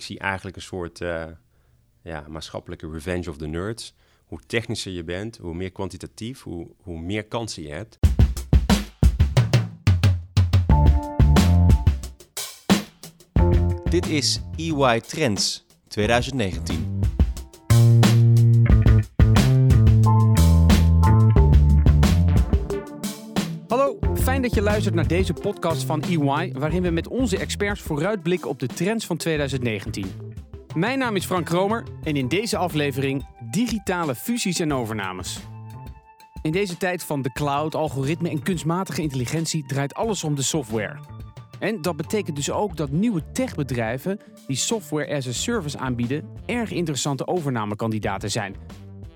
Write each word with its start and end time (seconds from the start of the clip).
ik 0.00 0.06
zie 0.06 0.18
eigenlijk 0.18 0.56
een 0.56 0.62
soort 0.62 1.00
uh, 1.00 1.24
ja, 2.02 2.24
maatschappelijke 2.28 2.90
revenge 2.90 3.30
of 3.30 3.36
the 3.36 3.46
nerds. 3.46 3.94
Hoe 4.26 4.40
technischer 4.46 4.92
je 4.92 5.04
bent, 5.04 5.36
hoe 5.36 5.54
meer 5.54 5.72
kwantitatief, 5.72 6.42
hoe, 6.42 6.70
hoe 6.82 7.00
meer 7.00 7.24
kansen 7.24 7.62
je 7.62 7.68
hebt. 7.68 7.98
Dit 13.90 14.06
is 14.06 14.40
EY 14.56 15.00
Trends 15.00 15.66
2019. 15.88 16.89
Dat 24.42 24.54
je 24.54 24.62
luistert 24.62 24.94
naar 24.94 25.06
deze 25.06 25.32
podcast 25.32 25.84
van 25.84 26.02
EY, 26.02 26.52
waarin 26.52 26.82
we 26.82 26.90
met 26.90 27.08
onze 27.08 27.38
experts 27.38 27.80
vooruitblikken 27.80 28.48
op 28.48 28.58
de 28.58 28.66
trends 28.66 29.06
van 29.06 29.16
2019. 29.16 30.06
Mijn 30.74 30.98
naam 30.98 31.16
is 31.16 31.24
Frank 31.24 31.46
Kromer 31.46 31.84
en 32.02 32.16
in 32.16 32.28
deze 32.28 32.56
aflevering 32.56 33.26
digitale 33.50 34.14
fusies 34.14 34.58
en 34.58 34.72
overnames. 34.72 35.38
In 36.42 36.52
deze 36.52 36.76
tijd 36.76 37.04
van 37.04 37.22
de 37.22 37.32
cloud, 37.32 37.74
algoritme 37.74 38.30
en 38.30 38.42
kunstmatige 38.42 39.02
intelligentie 39.02 39.66
draait 39.66 39.94
alles 39.94 40.24
om 40.24 40.34
de 40.34 40.42
software. 40.42 40.98
En 41.58 41.82
dat 41.82 41.96
betekent 41.96 42.36
dus 42.36 42.50
ook 42.50 42.76
dat 42.76 42.90
nieuwe 42.90 43.22
techbedrijven 43.32 44.20
die 44.46 44.56
software 44.56 45.14
as 45.14 45.26
a 45.26 45.32
service 45.32 45.78
aanbieden 45.78 46.28
erg 46.46 46.70
interessante 46.70 47.26
overnamekandidaten 47.26 48.30
zijn. 48.30 48.56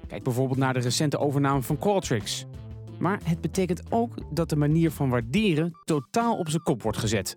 Kijk 0.07 0.23
bijvoorbeeld 0.23 0.59
naar 0.59 0.75
de 0.75 0.81
recente 0.81 1.19
overname 1.19 1.63
van 1.63 1.79
Qualtrics. 1.79 2.47
Maar 2.99 3.21
het 3.25 3.41
betekent 3.41 3.83
ook 3.91 4.15
dat 4.31 4.49
de 4.49 4.57
manier 4.57 4.91
van 4.91 5.11
waarderen 5.11 5.73
totaal 5.85 6.37
op 6.37 6.49
zijn 6.49 6.63
kop 6.63 6.83
wordt 6.83 6.99
gezet. 6.99 7.35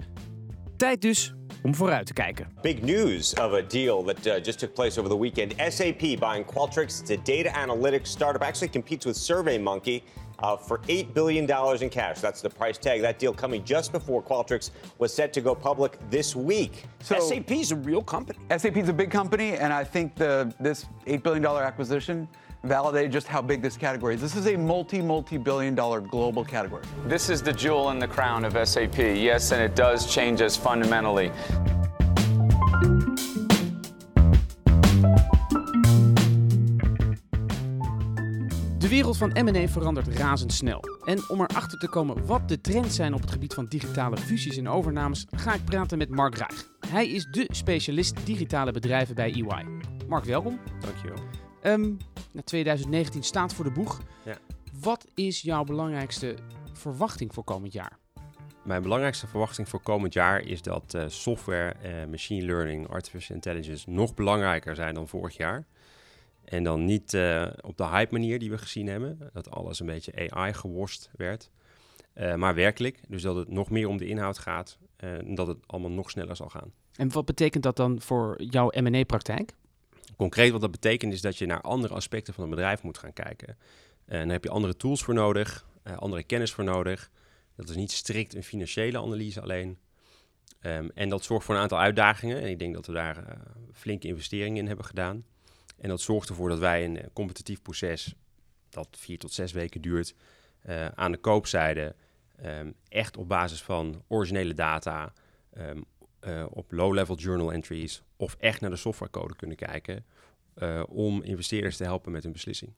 Tijd 0.77 1.01
dus 1.01 1.35
om 1.63 1.75
vooruit 1.75 2.05
te 2.05 2.13
kijken. 2.13 2.47
Big 2.61 2.81
news 2.81 3.33
of 3.33 3.53
a 3.53 3.61
deal 3.67 4.03
that 4.03 4.25
uh, 4.25 4.33
just 4.43 4.59
took 4.59 4.73
place 4.73 4.99
over 4.99 5.11
the 5.11 5.19
weekend. 5.19 5.53
SAP 5.73 5.99
buying 5.99 6.45
Qualtrics. 6.45 7.01
It's 7.01 7.11
a 7.11 7.17
data 7.23 7.49
analytics 7.49 8.07
startup. 8.07 8.41
Actually 8.41 8.71
competes 8.71 9.05
with 9.05 9.17
SurveyMonkey. 9.17 10.01
Uh, 10.39 10.55
for 10.55 10.77
$8 10.87 11.15
billion 11.15 11.49
in 11.81 11.89
cash. 11.89 12.19
That's 12.19 12.41
the 12.41 12.49
price 12.49 12.77
tag. 12.77 13.01
That 13.01 13.17
deal 13.17 13.33
coming 13.33 13.63
just 13.63 13.91
before 13.91 14.21
Qualtrics 14.21 14.69
was 14.99 15.11
set 15.11 15.33
to 15.33 15.41
go 15.41 15.55
public 15.55 15.97
this 16.11 16.35
week. 16.35 16.83
So, 17.01 17.19
SAP 17.19 17.51
is 17.51 17.71
a 17.71 17.75
real 17.75 18.03
company. 18.03 18.37
SAP 18.55 18.77
is 18.77 18.87
a 18.87 18.93
big 18.93 19.09
company, 19.09 19.53
and 19.53 19.73
I 19.73 19.83
think 19.83 20.13
the, 20.13 20.53
this 20.59 20.85
$8 21.07 21.23
billion 21.23 21.43
acquisition 21.43 22.27
validated 22.63 23.11
just 23.11 23.27
how 23.27 23.41
big 23.41 23.61
this 23.61 23.77
category 23.77 24.15
is. 24.15 24.21
This 24.21 24.35
is 24.35 24.47
a 24.47 24.57
multi, 24.57 25.01
multi 25.01 25.37
billion 25.37 25.75
dollar 25.75 26.01
global 26.01 26.43
category. 26.43 26.83
This 27.07 27.29
is 27.29 27.41
the 27.41 27.53
jewel 27.53 27.89
in 27.91 27.99
the 27.99 28.07
crown 28.07 28.45
of 28.45 28.67
SAP, 28.67 28.97
yes, 28.97 29.51
and 29.51 29.61
it 29.61 29.75
does 29.75 30.05
change 30.05 30.41
us 30.41 30.57
fundamentally. 30.57 31.31
De 38.77 38.93
wereld 38.93 39.17
van 39.17 39.29
M&A 39.43 39.67
verandert 39.67 40.07
razendsnel. 40.07 40.81
En 41.05 41.29
om 41.29 41.41
erachter 41.41 41.79
te 41.79 41.89
komen 41.89 42.25
wat 42.25 42.49
de 42.49 42.61
trends 42.61 42.95
zijn 42.95 43.13
op 43.13 43.21
het 43.21 43.31
gebied 43.31 43.53
van 43.53 43.65
digitale 43.65 44.17
fusies 44.17 44.57
en 44.57 44.69
overnames, 44.69 45.27
ga 45.35 45.53
ik 45.53 45.65
praten 45.65 45.97
met 45.97 46.09
Mark 46.09 46.35
Rijg. 46.37 46.67
Hij 46.87 47.07
is 47.07 47.27
de 47.31 47.47
specialist 47.49 48.25
digitale 48.25 48.71
bedrijven 48.71 49.15
bij 49.15 49.31
EY. 49.31 49.65
Mark, 50.07 50.23
welkom. 50.23 50.59
Dankjewel. 50.79 51.46
Um, 51.67 51.97
2019 52.43 53.23
staat 53.23 53.53
voor 53.53 53.65
de 53.65 53.71
boeg. 53.71 54.01
Ja. 54.25 54.37
Wat 54.81 55.07
is 55.13 55.41
jouw 55.41 55.63
belangrijkste 55.63 56.35
verwachting 56.73 57.33
voor 57.33 57.43
komend 57.43 57.73
jaar? 57.73 57.97
Mijn 58.63 58.81
belangrijkste 58.81 59.27
verwachting 59.27 59.69
voor 59.69 59.81
komend 59.81 60.13
jaar 60.13 60.41
is 60.41 60.61
dat 60.61 60.93
uh, 60.95 61.03
software, 61.07 61.75
uh, 61.83 62.09
machine 62.09 62.45
learning, 62.45 62.87
artificial 62.87 63.35
intelligence 63.35 63.89
nog 63.89 64.13
belangrijker 64.13 64.75
zijn 64.75 64.93
dan 64.93 65.07
vorig 65.07 65.37
jaar. 65.37 65.65
En 66.43 66.63
dan 66.63 66.85
niet 66.85 67.13
uh, 67.13 67.47
op 67.61 67.77
de 67.77 67.87
hype 67.87 68.13
manier 68.13 68.39
die 68.39 68.49
we 68.49 68.57
gezien 68.57 68.87
hebben, 68.87 69.29
dat 69.33 69.51
alles 69.51 69.79
een 69.79 69.85
beetje 69.85 70.29
AI 70.31 70.53
geworst 70.53 71.09
werd, 71.15 71.49
maar 72.35 72.55
werkelijk. 72.55 72.99
Dus 73.07 73.21
dat 73.21 73.35
het 73.35 73.49
nog 73.49 73.69
meer 73.69 73.87
om 73.87 73.97
de 73.97 74.07
inhoud 74.07 74.37
gaat 74.37 74.77
en 74.95 75.35
dat 75.35 75.47
het 75.47 75.57
allemaal 75.65 75.91
nog 75.91 76.09
sneller 76.09 76.35
zal 76.35 76.49
gaan. 76.49 76.71
En 76.95 77.11
wat 77.11 77.25
betekent 77.25 77.63
dat 77.63 77.75
dan 77.75 78.01
voor 78.01 78.41
jouw 78.41 78.69
M&A-praktijk? 78.69 79.53
Concreet 80.17 80.51
wat 80.51 80.61
dat 80.61 80.71
betekent 80.71 81.13
is 81.13 81.21
dat 81.21 81.37
je 81.37 81.45
naar 81.45 81.61
andere 81.61 81.93
aspecten 81.93 82.33
van 82.33 82.43
een 82.43 82.49
bedrijf 82.49 82.83
moet 82.83 82.97
gaan 82.97 83.13
kijken. 83.13 83.57
En 84.05 84.19
dan 84.19 84.29
heb 84.29 84.43
je 84.43 84.49
andere 84.49 84.75
tools 84.75 85.03
voor 85.03 85.13
nodig, 85.13 85.65
uh, 85.83 85.97
andere 85.97 86.23
kennis 86.23 86.51
voor 86.51 86.63
nodig. 86.63 87.11
Dat 87.55 87.69
is 87.69 87.75
niet 87.75 87.91
strikt 87.91 88.35
een 88.35 88.43
financiële 88.43 88.97
analyse 88.97 89.41
alleen. 89.41 89.77
Um, 90.61 90.91
en 90.93 91.09
dat 91.09 91.23
zorgt 91.23 91.45
voor 91.45 91.55
een 91.55 91.61
aantal 91.61 91.79
uitdagingen. 91.79 92.41
En 92.41 92.49
ik 92.49 92.59
denk 92.59 92.73
dat 92.73 92.85
we 92.85 92.93
daar 92.93 93.17
uh, 93.17 93.29
flinke 93.73 94.07
investeringen 94.07 94.57
in 94.57 94.67
hebben 94.67 94.85
gedaan. 94.85 95.25
En 95.77 95.89
dat 95.89 96.01
zorgt 96.01 96.29
ervoor 96.29 96.49
dat 96.49 96.59
wij 96.59 96.85
een 96.85 96.99
competitief 97.13 97.61
proces, 97.61 98.15
dat 98.69 98.87
vier 98.91 99.17
tot 99.17 99.33
zes 99.33 99.51
weken 99.51 99.81
duurt, 99.81 100.15
aan 100.95 101.11
de 101.11 101.17
koopzijde 101.17 101.95
um, 102.45 102.73
echt 102.89 103.17
op 103.17 103.27
basis 103.27 103.61
van 103.61 104.03
originele 104.07 104.53
data, 104.53 105.13
um, 105.57 105.85
uh, 106.21 106.45
op 106.49 106.71
low-level 106.71 107.15
journal 107.15 107.53
entries 107.53 108.03
of 108.15 108.35
echt 108.39 108.61
naar 108.61 108.69
de 108.69 108.75
softwarecode 108.75 109.35
kunnen 109.35 109.57
kijken 109.57 110.05
uh, 110.55 110.83
om 110.87 111.23
investeerders 111.23 111.77
te 111.77 111.83
helpen 111.83 112.11
met 112.11 112.23
hun 112.23 112.31
beslissing. 112.31 112.73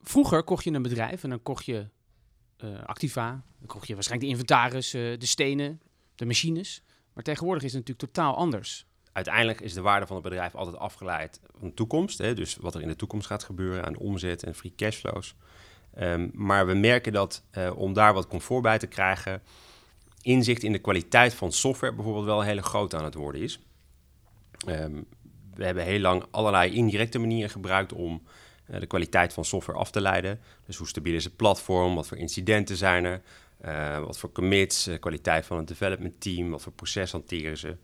Vroeger 0.00 0.42
kocht 0.42 0.64
je 0.64 0.70
een 0.70 0.82
bedrijf 0.82 1.22
en 1.22 1.30
dan 1.30 1.42
kocht 1.42 1.64
je 1.64 1.88
uh, 2.64 2.82
activa, 2.82 3.44
dan 3.58 3.66
kocht 3.66 3.86
je 3.86 3.94
waarschijnlijk 3.94 4.30
de 4.30 4.38
inventaris, 4.38 4.90
de 4.90 5.16
stenen, 5.18 5.80
de 6.14 6.26
machines. 6.26 6.82
Maar 7.12 7.24
tegenwoordig 7.24 7.62
is 7.62 7.72
het 7.72 7.86
natuurlijk 7.86 8.12
totaal 8.12 8.36
anders. 8.36 8.86
Uiteindelijk 9.12 9.60
is 9.60 9.74
de 9.74 9.80
waarde 9.80 10.06
van 10.06 10.16
het 10.16 10.24
bedrijf 10.24 10.54
altijd 10.54 10.76
afgeleid 10.76 11.40
van 11.58 11.68
de 11.68 11.74
toekomst. 11.74 12.18
Hè? 12.18 12.34
Dus 12.34 12.56
wat 12.56 12.74
er 12.74 12.82
in 12.82 12.88
de 12.88 12.96
toekomst 12.96 13.26
gaat 13.26 13.44
gebeuren 13.44 13.84
aan 13.84 13.96
omzet 13.96 14.42
en 14.42 14.54
free 14.54 14.74
cashflows. 14.76 15.34
Um, 15.98 16.30
maar 16.32 16.66
we 16.66 16.74
merken 16.74 17.12
dat 17.12 17.44
om 17.74 17.92
daar 17.92 18.14
wat 18.14 18.26
comfort 18.26 18.62
bij 18.62 18.78
te 18.78 18.86
krijgen, 18.86 19.42
inzicht 20.24 20.62
in 20.62 20.72
de 20.72 20.78
kwaliteit 20.78 21.34
van 21.34 21.52
software 21.52 21.94
bijvoorbeeld 21.94 22.24
wel 22.24 22.40
een 22.40 22.46
hele 22.46 22.62
groot 22.62 22.94
aan 22.94 23.04
het 23.04 23.14
worden 23.14 23.40
is. 23.40 23.60
Um, 24.68 25.06
we 25.54 25.64
hebben 25.64 25.84
heel 25.84 26.00
lang 26.00 26.24
allerlei 26.30 26.72
indirecte 26.72 27.18
manieren 27.18 27.50
gebruikt 27.50 27.92
om 27.92 28.22
uh, 28.70 28.80
de 28.80 28.86
kwaliteit 28.86 29.32
van 29.32 29.44
software 29.44 29.78
af 29.78 29.90
te 29.90 30.00
leiden. 30.00 30.40
Dus 30.66 30.76
hoe 30.76 30.88
stabiel 30.88 31.14
is 31.14 31.24
het 31.24 31.36
platform, 31.36 31.94
wat 31.94 32.06
voor 32.06 32.16
incidenten 32.16 32.76
zijn 32.76 33.04
er, 33.04 33.22
uh, 33.64 33.98
wat 33.98 34.18
voor 34.18 34.32
commits, 34.32 34.88
uh, 34.88 34.98
kwaliteit 34.98 35.46
van 35.46 35.56
het 35.56 35.68
development 35.68 36.20
team, 36.20 36.50
wat 36.50 36.62
voor 36.62 36.72
proces 36.72 37.12
hanteren 37.12 37.58
ze. 37.58 37.76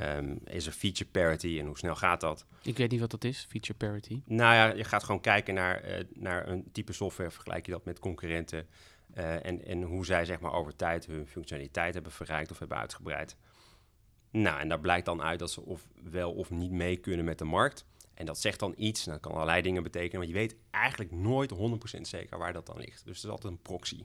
Um, 0.00 0.38
is 0.44 0.66
er 0.66 0.72
feature 0.72 1.10
parity 1.10 1.58
en 1.58 1.66
hoe 1.66 1.78
snel 1.78 1.96
gaat 1.96 2.20
dat? 2.20 2.46
Ik 2.62 2.76
weet 2.76 2.90
niet 2.90 3.00
wat 3.00 3.10
dat 3.10 3.24
is, 3.24 3.46
feature 3.48 3.78
parity. 3.78 4.20
Nou 4.24 4.54
ja, 4.54 4.74
je 4.74 4.84
gaat 4.84 5.04
gewoon 5.04 5.20
kijken 5.20 5.54
naar, 5.54 6.04
naar 6.14 6.48
een 6.48 6.64
type 6.72 6.92
software, 6.92 7.30
vergelijk 7.30 7.66
je 7.66 7.72
dat 7.72 7.84
met 7.84 7.98
concurrenten. 7.98 8.66
Uh, 9.18 9.46
en, 9.46 9.64
en 9.64 9.82
hoe 9.82 10.04
zij 10.04 10.24
zeg 10.24 10.40
maar, 10.40 10.52
over 10.52 10.76
tijd 10.76 11.06
hun 11.06 11.26
functionaliteit 11.26 11.94
hebben 11.94 12.12
verrijkt 12.12 12.50
of 12.50 12.58
hebben 12.58 12.76
uitgebreid. 12.76 13.36
Nou, 14.30 14.60
en 14.60 14.68
daar 14.68 14.80
blijkt 14.80 15.06
dan 15.06 15.22
uit 15.22 15.38
dat 15.38 15.50
ze 15.50 15.60
of 15.60 15.86
wel 16.10 16.32
of 16.32 16.50
niet 16.50 16.70
mee 16.70 16.96
kunnen 16.96 17.24
met 17.24 17.38
de 17.38 17.44
markt. 17.44 17.84
En 18.14 18.26
dat 18.26 18.38
zegt 18.38 18.58
dan 18.58 18.74
iets, 18.76 19.04
dat 19.04 19.20
kan 19.20 19.32
allerlei 19.32 19.62
dingen 19.62 19.82
betekenen, 19.82 20.18
maar 20.18 20.28
je 20.28 20.34
weet 20.34 20.56
eigenlijk 20.70 21.10
nooit 21.10 21.54
100% 21.54 22.00
zeker 22.00 22.38
waar 22.38 22.52
dat 22.52 22.66
dan 22.66 22.78
ligt. 22.78 23.04
Dus 23.04 23.16
het 23.16 23.24
is 23.24 23.30
altijd 23.30 23.52
een 23.52 23.62
proxy. 23.62 24.04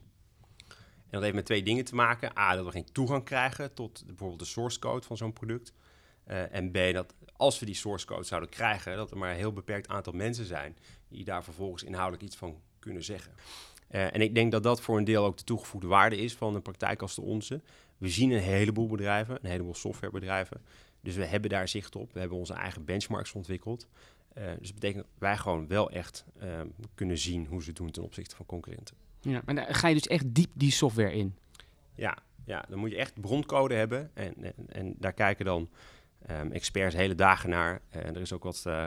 En 1.06 1.12
dat 1.12 1.22
heeft 1.22 1.34
met 1.34 1.44
twee 1.44 1.62
dingen 1.62 1.84
te 1.84 1.94
maken. 1.94 2.38
A, 2.38 2.54
dat 2.54 2.64
we 2.64 2.70
geen 2.70 2.92
toegang 2.92 3.24
krijgen 3.24 3.74
tot 3.74 4.02
bijvoorbeeld 4.06 4.38
de 4.38 4.44
source 4.44 4.78
code 4.78 5.06
van 5.06 5.16
zo'n 5.16 5.32
product. 5.32 5.72
Uh, 6.26 6.54
en 6.54 6.70
B, 6.70 6.78
dat 6.92 7.14
als 7.36 7.58
we 7.58 7.66
die 7.66 7.74
source 7.74 8.06
code 8.06 8.24
zouden 8.24 8.50
krijgen, 8.50 8.96
dat 8.96 9.10
er 9.10 9.18
maar 9.18 9.30
een 9.30 9.36
heel 9.36 9.52
beperkt 9.52 9.88
aantal 9.88 10.12
mensen 10.12 10.44
zijn 10.44 10.76
die 11.08 11.24
daar 11.24 11.44
vervolgens 11.44 11.82
inhoudelijk 11.82 12.22
iets 12.22 12.36
van 12.36 12.60
kunnen 12.78 13.04
zeggen. 13.04 13.32
Uh, 13.90 14.14
en 14.14 14.20
ik 14.20 14.34
denk 14.34 14.52
dat 14.52 14.62
dat 14.62 14.80
voor 14.80 14.98
een 14.98 15.04
deel 15.04 15.24
ook 15.24 15.36
de 15.36 15.44
toegevoegde 15.44 15.88
waarde 15.88 16.16
is 16.16 16.34
van 16.34 16.54
een 16.54 16.62
praktijk 16.62 17.02
als 17.02 17.14
de 17.14 17.20
onze. 17.20 17.60
We 17.98 18.08
zien 18.08 18.30
een 18.30 18.40
heleboel 18.40 18.86
bedrijven, 18.86 19.38
een 19.42 19.50
heleboel 19.50 19.74
softwarebedrijven. 19.74 20.60
Dus 21.00 21.16
we 21.16 21.24
hebben 21.24 21.50
daar 21.50 21.68
zicht 21.68 21.96
op. 21.96 22.12
We 22.12 22.18
hebben 22.20 22.38
onze 22.38 22.54
eigen 22.54 22.84
benchmarks 22.84 23.32
ontwikkeld. 23.32 23.88
Uh, 24.38 24.44
dus 24.44 24.66
dat 24.66 24.74
betekent 24.74 25.04
dat 25.04 25.12
wij 25.18 25.36
gewoon 25.36 25.66
wel 25.66 25.90
echt 25.90 26.24
uh, 26.42 26.60
kunnen 26.94 27.18
zien 27.18 27.46
hoe 27.46 27.62
ze 27.62 27.68
het 27.68 27.76
doen 27.76 27.90
ten 27.90 28.02
opzichte 28.02 28.36
van 28.36 28.46
concurrenten. 28.46 28.96
Ja, 29.20 29.42
maar 29.44 29.54
dan 29.54 29.74
ga 29.74 29.88
je 29.88 29.94
dus 29.94 30.06
echt 30.06 30.34
diep 30.34 30.50
die 30.52 30.70
software 30.70 31.12
in? 31.12 31.36
Ja, 31.94 32.18
ja 32.44 32.64
dan 32.68 32.78
moet 32.78 32.90
je 32.90 32.96
echt 32.96 33.20
broncode 33.20 33.74
hebben. 33.74 34.10
En, 34.14 34.34
en, 34.42 34.54
en 34.68 34.94
daar 34.98 35.12
kijken 35.12 35.44
dan 35.44 35.68
um, 36.30 36.52
experts 36.52 36.94
hele 36.94 37.14
dagen 37.14 37.50
naar. 37.50 37.80
Uh, 37.96 38.06
er 38.06 38.20
is 38.20 38.32
ook 38.32 38.42
wat, 38.42 38.64
uh, 38.66 38.86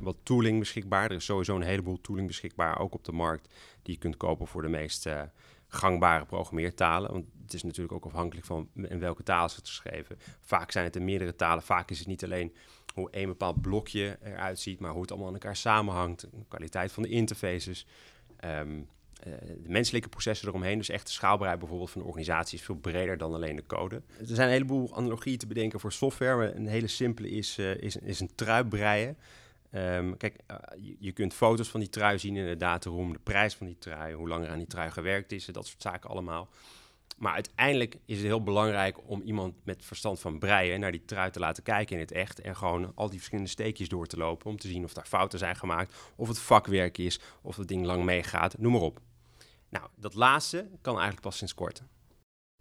wat 0.00 0.16
tooling 0.22 0.58
beschikbaar. 0.58 1.10
Er 1.10 1.16
is 1.16 1.24
sowieso 1.24 1.56
een 1.56 1.62
heleboel 1.62 2.00
tooling 2.00 2.26
beschikbaar, 2.26 2.78
ook 2.78 2.94
op 2.94 3.04
de 3.04 3.12
markt, 3.12 3.54
die 3.82 3.94
je 3.94 4.00
kunt 4.00 4.16
kopen 4.16 4.46
voor 4.46 4.62
de 4.62 4.68
meest 4.68 5.06
uh, 5.06 5.22
gangbare 5.68 6.24
programmeertalen. 6.24 7.12
Want 7.12 7.24
het 7.42 7.54
is 7.54 7.62
natuurlijk 7.62 7.94
ook 7.94 8.04
afhankelijk 8.04 8.46
van 8.46 8.68
in 8.74 8.98
welke 8.98 9.22
taal 9.22 9.44
is 9.44 9.56
het 9.56 9.68
geschreven. 9.68 10.18
Vaak 10.40 10.70
zijn 10.70 10.84
het 10.84 10.96
in 10.96 11.04
meerdere 11.04 11.36
talen. 11.36 11.62
Vaak 11.62 11.90
is 11.90 11.98
het 11.98 12.08
niet 12.08 12.24
alleen 12.24 12.54
hoe 12.94 13.08
een 13.10 13.26
bepaald 13.26 13.60
blokje 13.60 14.18
eruit 14.22 14.58
ziet, 14.58 14.80
maar 14.80 14.90
hoe 14.90 15.00
het 15.00 15.10
allemaal 15.10 15.28
aan 15.28 15.34
elkaar 15.34 15.56
samenhangt. 15.56 16.20
De 16.20 16.44
kwaliteit 16.48 16.92
van 16.92 17.02
de 17.02 17.08
interfaces. 17.08 17.86
Um, 18.44 18.88
de 19.62 19.68
menselijke 19.68 20.08
processen 20.08 20.48
eromheen. 20.48 20.78
Dus 20.78 20.88
echt 20.88 21.06
de 21.06 21.12
schaalbaarheid 21.12 21.58
bijvoorbeeld 21.58 21.90
van 21.90 22.00
de 22.00 22.06
organisatie 22.06 22.58
is 22.58 22.64
veel 22.64 22.74
breder 22.74 23.18
dan 23.18 23.34
alleen 23.34 23.56
de 23.56 23.66
code. 23.66 24.02
Er 24.18 24.26
zijn 24.26 24.46
een 24.46 24.52
heleboel 24.52 24.96
analogieën 24.96 25.38
te 25.38 25.46
bedenken 25.46 25.80
voor 25.80 25.92
software. 25.92 26.54
Een 26.54 26.66
hele 26.66 26.86
simpele 26.86 27.30
is, 27.30 27.58
is, 27.58 27.96
is 27.96 28.20
een 28.20 28.34
trui 28.34 28.64
breien. 28.64 29.16
Um, 29.72 30.16
kijk, 30.16 30.36
uh, 30.50 30.56
je, 30.98 31.12
kunt 31.12 31.34
foto's 31.34 31.68
van 31.68 31.80
die 31.80 31.88
trui 31.88 32.18
zien 32.18 32.36
in 32.36 32.46
de 32.46 32.56
dataroom, 32.56 33.12
de 33.12 33.18
prijs 33.18 33.54
van 33.54 33.66
die 33.66 33.78
trui, 33.78 34.14
hoe 34.14 34.28
lang 34.28 34.44
er 34.44 34.50
aan 34.50 34.58
die 34.58 34.66
trui 34.66 34.90
gewerkt 34.90 35.32
is, 35.32 35.46
dat 35.46 35.66
soort 35.66 35.82
zaken 35.82 36.10
allemaal. 36.10 36.48
Maar 37.18 37.32
uiteindelijk 37.32 37.96
is 38.04 38.16
het 38.16 38.26
heel 38.26 38.42
belangrijk 38.42 39.08
om 39.08 39.22
iemand 39.22 39.54
met 39.64 39.84
verstand 39.84 40.20
van 40.20 40.38
breien 40.38 40.80
naar 40.80 40.92
die 40.92 41.04
trui 41.04 41.30
te 41.30 41.38
laten 41.38 41.62
kijken 41.62 41.94
in 41.94 42.00
het 42.00 42.12
echt. 42.12 42.40
En 42.40 42.56
gewoon 42.56 42.92
al 42.94 43.08
die 43.08 43.16
verschillende 43.16 43.50
steekjes 43.50 43.88
door 43.88 44.06
te 44.06 44.16
lopen 44.16 44.50
om 44.50 44.56
te 44.56 44.68
zien 44.68 44.84
of 44.84 44.92
daar 44.92 45.06
fouten 45.06 45.38
zijn 45.38 45.56
gemaakt, 45.56 45.94
of 46.16 46.28
het 46.28 46.38
vakwerk 46.38 46.98
is, 46.98 47.20
of 47.42 47.56
het 47.56 47.68
ding 47.68 47.84
lang 47.84 48.04
meegaat, 48.04 48.58
noem 48.58 48.72
maar 48.72 48.80
op. 48.80 49.00
Nou, 49.68 49.86
dat 49.96 50.14
laatste 50.14 50.68
kan 50.80 50.92
eigenlijk 50.92 51.22
pas 51.22 51.36
sinds 51.36 51.54
kort. 51.54 51.82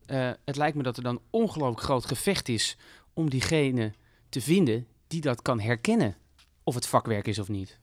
Uh, 0.07 0.31
het 0.45 0.56
lijkt 0.56 0.77
me 0.77 0.83
dat 0.83 0.98
er 0.98 1.03
dan 1.03 1.21
ongelooflijk 1.30 1.81
groot 1.81 2.06
gevecht 2.06 2.50
is 2.50 2.77
om 3.13 3.30
diegene 3.30 3.94
te 4.30 4.42
vinden 4.42 4.88
die 5.07 5.21
dat 5.21 5.42
kan 5.42 5.60
herkennen 5.60 6.18
of 6.67 6.75
het 6.75 6.87
vakwerk 6.87 7.27
is 7.27 7.39
of 7.39 7.47
niet. 7.47 7.79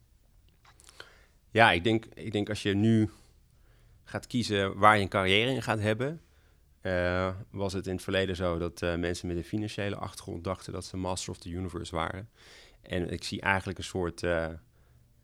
Ja, 1.50 1.72
ik 1.72 1.84
denk, 1.84 2.04
ik 2.14 2.32
denk 2.32 2.48
als 2.48 2.62
je 2.62 2.75
nu 2.75 3.10
gaat 4.04 4.26
kiezen 4.26 4.78
waar 4.78 4.96
je 4.96 5.02
een 5.02 5.08
carrière 5.08 5.50
in 5.50 5.62
gaat 5.62 5.81
hebben, 5.81 6.20
uh, 6.82 7.34
was 7.50 7.72
het 7.72 7.86
in 7.86 7.92
het 7.92 8.02
verleden 8.02 8.36
zo 8.36 8.58
dat 8.58 8.82
uh, 8.82 8.94
mensen 8.94 9.28
met 9.28 9.36
een 9.36 9.44
financiële 9.44 9.96
achtergrond 9.96 10.44
dachten 10.44 10.72
dat 10.72 10.84
ze 10.84 10.96
master 10.96 11.31
of 11.31 11.38
the 11.38 11.48
universe 11.48 11.94
waren. 11.94 12.28
En 12.82 13.10
ik 13.10 13.25
zie 13.25 13.40
eigenlijk 13.40 13.78
een 13.78 13.84
soort 13.84 14.22
uh, 14.22 14.48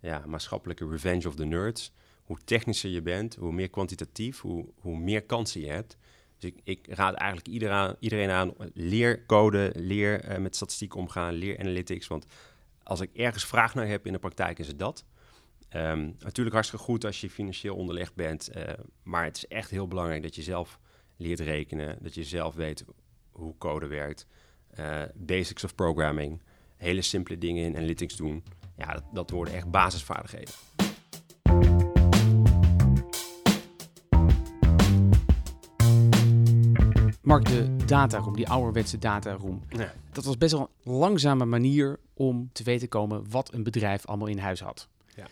ja, 0.00 0.22
maatschappelijke 0.26 0.88
revenge 0.88 1.28
of 1.28 1.34
the 1.34 1.44
nerds. 1.44 1.92
Hoe 2.24 2.38
technischer 2.44 2.90
je 2.90 3.02
bent, 3.02 3.34
hoe 3.34 3.52
meer 3.52 3.70
kwantitatief, 3.70 4.40
hoe, 4.40 4.68
hoe 4.78 4.98
meer 4.98 5.22
kansen 5.22 5.60
je 5.60 5.68
hebt. 5.68 5.96
Dus 6.38 6.50
ik, 6.50 6.60
ik 6.64 6.94
raad 6.94 7.14
eigenlijk 7.14 7.48
iedereen 7.48 7.74
aan, 7.74 7.96
iedereen 7.98 8.30
aan 8.30 8.54
leer 8.74 9.26
code, 9.26 9.72
leer 9.74 10.40
met 10.40 10.56
statistiek 10.56 10.94
omgaan, 10.94 11.34
leer 11.34 11.58
analytics. 11.58 12.06
Want 12.06 12.26
als 12.82 13.00
ik 13.00 13.10
ergens 13.14 13.44
vraag 13.44 13.74
naar 13.74 13.86
heb 13.86 14.06
in 14.06 14.12
de 14.12 14.18
praktijk, 14.18 14.58
is 14.58 14.66
het 14.66 14.78
dat. 14.78 15.04
Um, 15.76 16.16
natuurlijk 16.18 16.54
hartstikke 16.54 16.84
goed 16.84 17.04
als 17.04 17.20
je 17.20 17.30
financieel 17.30 17.76
onderlegd 17.76 18.14
bent, 18.14 18.50
maar 19.02 19.24
het 19.24 19.36
is 19.36 19.46
echt 19.46 19.70
heel 19.70 19.88
belangrijk 19.88 20.22
dat 20.22 20.34
je 20.34 20.42
zelf 20.42 20.78
leert 21.16 21.40
rekenen, 21.40 21.98
dat 22.02 22.14
je 22.14 22.24
zelf 22.24 22.54
weet 22.54 22.84
hoe 23.30 23.54
code 23.58 23.86
werkt, 23.86 24.26
uh, 24.78 25.02
basics 25.14 25.64
of 25.64 25.74
programming, 25.74 26.42
hele 26.76 27.02
simpele 27.02 27.38
dingen 27.38 27.64
in 27.64 27.76
analytics 27.76 28.16
doen. 28.16 28.44
Ja, 28.76 28.92
dat, 28.92 29.04
dat 29.12 29.30
worden 29.30 29.54
echt 29.54 29.70
basisvaardigheden. 29.70 30.54
Mark, 37.22 37.44
de 37.44 37.76
dataroom, 37.86 38.36
die 38.36 38.48
ouderwetse 38.48 38.98
dataroom. 38.98 39.62
Ja. 39.68 39.92
Dat 40.12 40.24
was 40.24 40.38
best 40.38 40.52
wel 40.52 40.70
een 40.84 40.92
langzame 40.92 41.44
manier 41.44 42.00
om 42.20 42.50
te 42.52 42.62
weten 42.62 42.88
komen 42.88 43.30
wat 43.30 43.52
een 43.52 43.62
bedrijf 43.62 44.06
allemaal 44.06 44.26
in 44.26 44.38
huis 44.38 44.60
had. 44.60 44.88
Ja. 45.14 45.26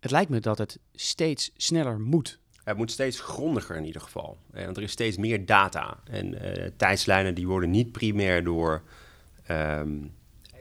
Het 0.00 0.10
lijkt 0.10 0.30
me 0.30 0.40
dat 0.40 0.58
het 0.58 0.78
steeds 0.94 1.52
sneller 1.56 2.00
moet. 2.00 2.38
Het 2.64 2.76
moet 2.76 2.90
steeds 2.90 3.20
grondiger 3.20 3.76
in 3.76 3.84
ieder 3.84 4.00
geval. 4.00 4.36
Eh, 4.52 4.64
want 4.64 4.76
er 4.76 4.82
is 4.82 4.90
steeds 4.90 5.16
meer 5.16 5.46
data. 5.46 5.98
En 6.04 6.34
uh, 6.34 6.66
tijdslijnen 6.76 7.34
die 7.34 7.46
worden 7.46 7.70
niet 7.70 7.92
primair 7.92 8.44
door, 8.44 8.82
um, 9.50 10.12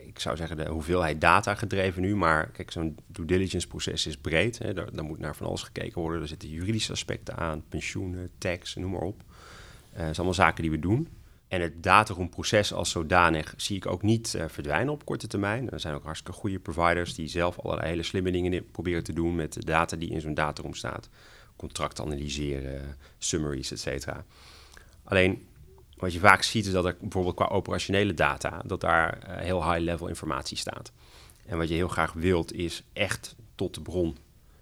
ik 0.05 0.19
zou 0.19 0.37
zeggen, 0.37 0.57
de 0.57 0.69
hoeveelheid 0.69 1.21
data 1.21 1.55
gedreven 1.55 2.01
nu. 2.01 2.15
Maar 2.15 2.49
kijk, 2.49 2.71
zo'n 2.71 2.97
due 3.07 3.25
diligence 3.25 3.67
proces 3.67 4.07
is 4.07 4.17
breed. 4.17 4.57
Hè. 4.57 4.73
Daar, 4.73 4.95
daar, 4.95 5.05
moet 5.05 5.19
naar 5.19 5.35
van 5.35 5.47
alles 5.47 5.63
gekeken 5.63 6.01
worden. 6.01 6.21
Er 6.21 6.27
zitten 6.27 6.49
juridische 6.49 6.91
aspecten 6.91 7.35
aan, 7.35 7.63
pensioenen, 7.69 8.29
tax, 8.37 8.75
noem 8.75 8.91
maar 8.91 9.01
op. 9.01 9.21
Uh, 9.21 9.25
dat 9.91 9.99
zijn 9.99 10.15
allemaal 10.15 10.33
zaken 10.33 10.61
die 10.61 10.71
we 10.71 10.79
doen. 10.79 11.07
En 11.53 11.61
het 11.61 11.83
dataroomproces 11.83 12.73
als 12.73 12.89
zodanig 12.89 13.53
zie 13.57 13.75
ik 13.75 13.85
ook 13.85 14.01
niet 14.01 14.33
uh, 14.33 14.43
verdwijnen 14.47 14.93
op 14.93 15.05
korte 15.05 15.27
termijn. 15.27 15.69
Er 15.69 15.79
zijn 15.79 15.95
ook 15.95 16.03
hartstikke 16.03 16.39
goede 16.39 16.59
providers 16.59 17.15
die 17.15 17.27
zelf 17.27 17.59
allerlei 17.59 17.87
hele 17.87 18.03
slimme 18.03 18.31
dingen 18.31 18.71
proberen 18.71 19.03
te 19.03 19.13
doen 19.13 19.35
met 19.35 19.53
de 19.53 19.65
data 19.65 19.95
die 19.95 20.09
in 20.09 20.21
zo'n 20.21 20.33
dataroom 20.33 20.73
staat 20.73 21.09
contract 21.55 22.01
analyseren, 22.01 22.97
summaries, 23.17 23.71
et 23.71 23.79
cetera. 23.79 24.25
Alleen 25.03 25.45
wat 25.97 26.13
je 26.13 26.19
vaak 26.19 26.41
ziet 26.41 26.65
is 26.65 26.71
dat 26.71 26.85
er 26.85 26.97
bijvoorbeeld 26.99 27.35
qua 27.35 27.47
operationele 27.47 28.13
data, 28.13 28.61
dat 28.65 28.81
daar 28.81 29.17
uh, 29.17 29.35
heel 29.35 29.71
high-level 29.71 30.07
informatie 30.07 30.57
staat. 30.57 30.91
En 31.45 31.57
wat 31.57 31.67
je 31.67 31.75
heel 31.75 31.87
graag 31.87 32.13
wilt 32.13 32.53
is 32.53 32.83
echt 32.93 33.35
tot 33.55 33.73
de 33.73 33.81
bron, 33.81 34.17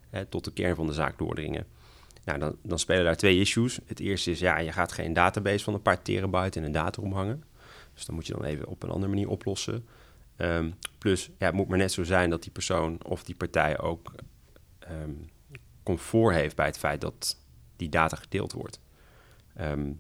hè, 0.10 0.26
tot 0.26 0.44
de 0.44 0.52
kern 0.52 0.76
van 0.76 0.88
de 0.88 0.94
zaak 0.94 1.18
doordringen. 1.18 1.68
Nou, 2.24 2.40
dan, 2.40 2.56
dan, 2.64 2.80
spelen 2.80 3.04
daar 3.04 3.16
twee 3.16 3.40
issues. 3.40 3.80
Het 3.86 4.00
eerste 4.00 4.32
is, 4.32 4.40
ja, 4.40 4.60
je 4.60 4.72
gaat 4.72 4.92
geen 4.92 5.14
database 5.14 5.64
van 5.64 5.74
een 5.74 5.82
paar 5.82 6.02
terabyte 6.02 6.60
in 6.60 6.66
een 6.66 6.72
dataroom 6.72 7.14
hangen. 7.14 7.44
Dus 7.94 8.06
dan 8.06 8.16
moet 8.16 8.28
je 8.28 8.34
dan 8.34 8.44
even 8.44 8.68
op 8.68 8.84
een 8.84 8.90
andere 8.90 9.12
manier 9.12 9.30
oplossen. 9.30 9.88
Um, 10.38 10.74
plus, 10.98 11.30
ja, 11.38 11.46
het 11.46 11.56
moet 11.56 11.68
maar 11.68 11.78
net 11.78 11.92
zo 11.92 12.04
zijn 12.04 12.30
dat 12.30 12.44
die 12.44 12.52
persoon 12.52 13.04
of 13.04 13.24
die 13.24 13.36
partij 13.36 13.80
ook 13.80 14.12
um, 14.92 15.30
comfort 15.84 16.36
heeft 16.36 16.56
bij 16.56 16.66
het 16.66 16.78
feit 16.78 17.02
dat 17.02 17.38
die 17.76 17.90
data 17.90 18.16
gedeeld 18.16 18.52
wordt. 18.52 18.80
Um, 19.60 20.00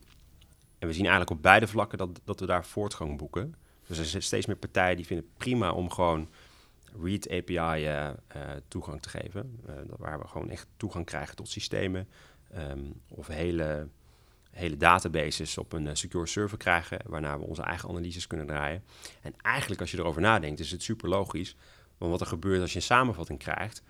en 0.80 0.88
we 0.88 0.94
zien 0.94 1.06
eigenlijk 1.06 1.30
op 1.32 1.42
beide 1.42 1.68
vlakken 1.68 1.98
dat, 1.98 2.22
dat 2.24 2.40
we 2.40 2.46
daar 2.46 2.66
voortgang 2.66 3.18
boeken. 3.18 3.56
Dus 3.88 3.98
er 3.98 4.06
zijn 4.06 4.24
steeds 4.24 4.46
meer 4.46 4.56
partijen 4.56 4.96
die 4.96 5.06
vinden 5.06 5.26
het 5.26 5.38
prima 5.38 5.72
om 5.72 5.90
gewoon 5.90 6.30
Read 7.02 7.30
API 7.30 7.88
uh, 7.88 8.10
uh, 8.10 8.14
toegang 8.68 9.02
te 9.02 9.10
geven. 9.10 9.60
Uh, 9.70 9.76
waar 9.98 10.20
we 10.20 10.28
gewoon 10.28 10.50
echt 10.50 10.68
toegang 10.78 11.06
krijgen 11.06 11.36
tot 11.36 11.50
systemen. 11.50 12.08
Um, 12.58 13.02
of 13.10 13.28
hele, 13.28 13.88
hele 14.52 14.78
databases 14.78 15.58
op 15.58 15.74
een 15.74 15.98
secure 15.98 16.28
server 16.28 16.58
krijgen. 16.58 17.00
Waarna 17.06 17.40
we 17.40 17.46
onze 17.46 17.62
eigen 17.62 17.90
analyses 17.90 18.28
kunnen 18.28 18.48
draaien. 18.48 18.84
En 19.22 19.34
eigenlijk 19.42 19.82
als 19.82 19.92
je 19.92 19.98
erover 19.98 20.22
nadenkt 20.22 20.60
is 20.60 20.72
het 20.72 20.84
super 20.84 21.10
logisch. 21.10 21.56
Want 21.98 22.12
wat 22.12 22.22
er 22.22 22.28
gebeurt 22.28 22.62
als 22.62 22.72
je 22.72 22.78
een 22.78 22.84
samenvatting 22.84 23.40
krijgt 23.40 23.84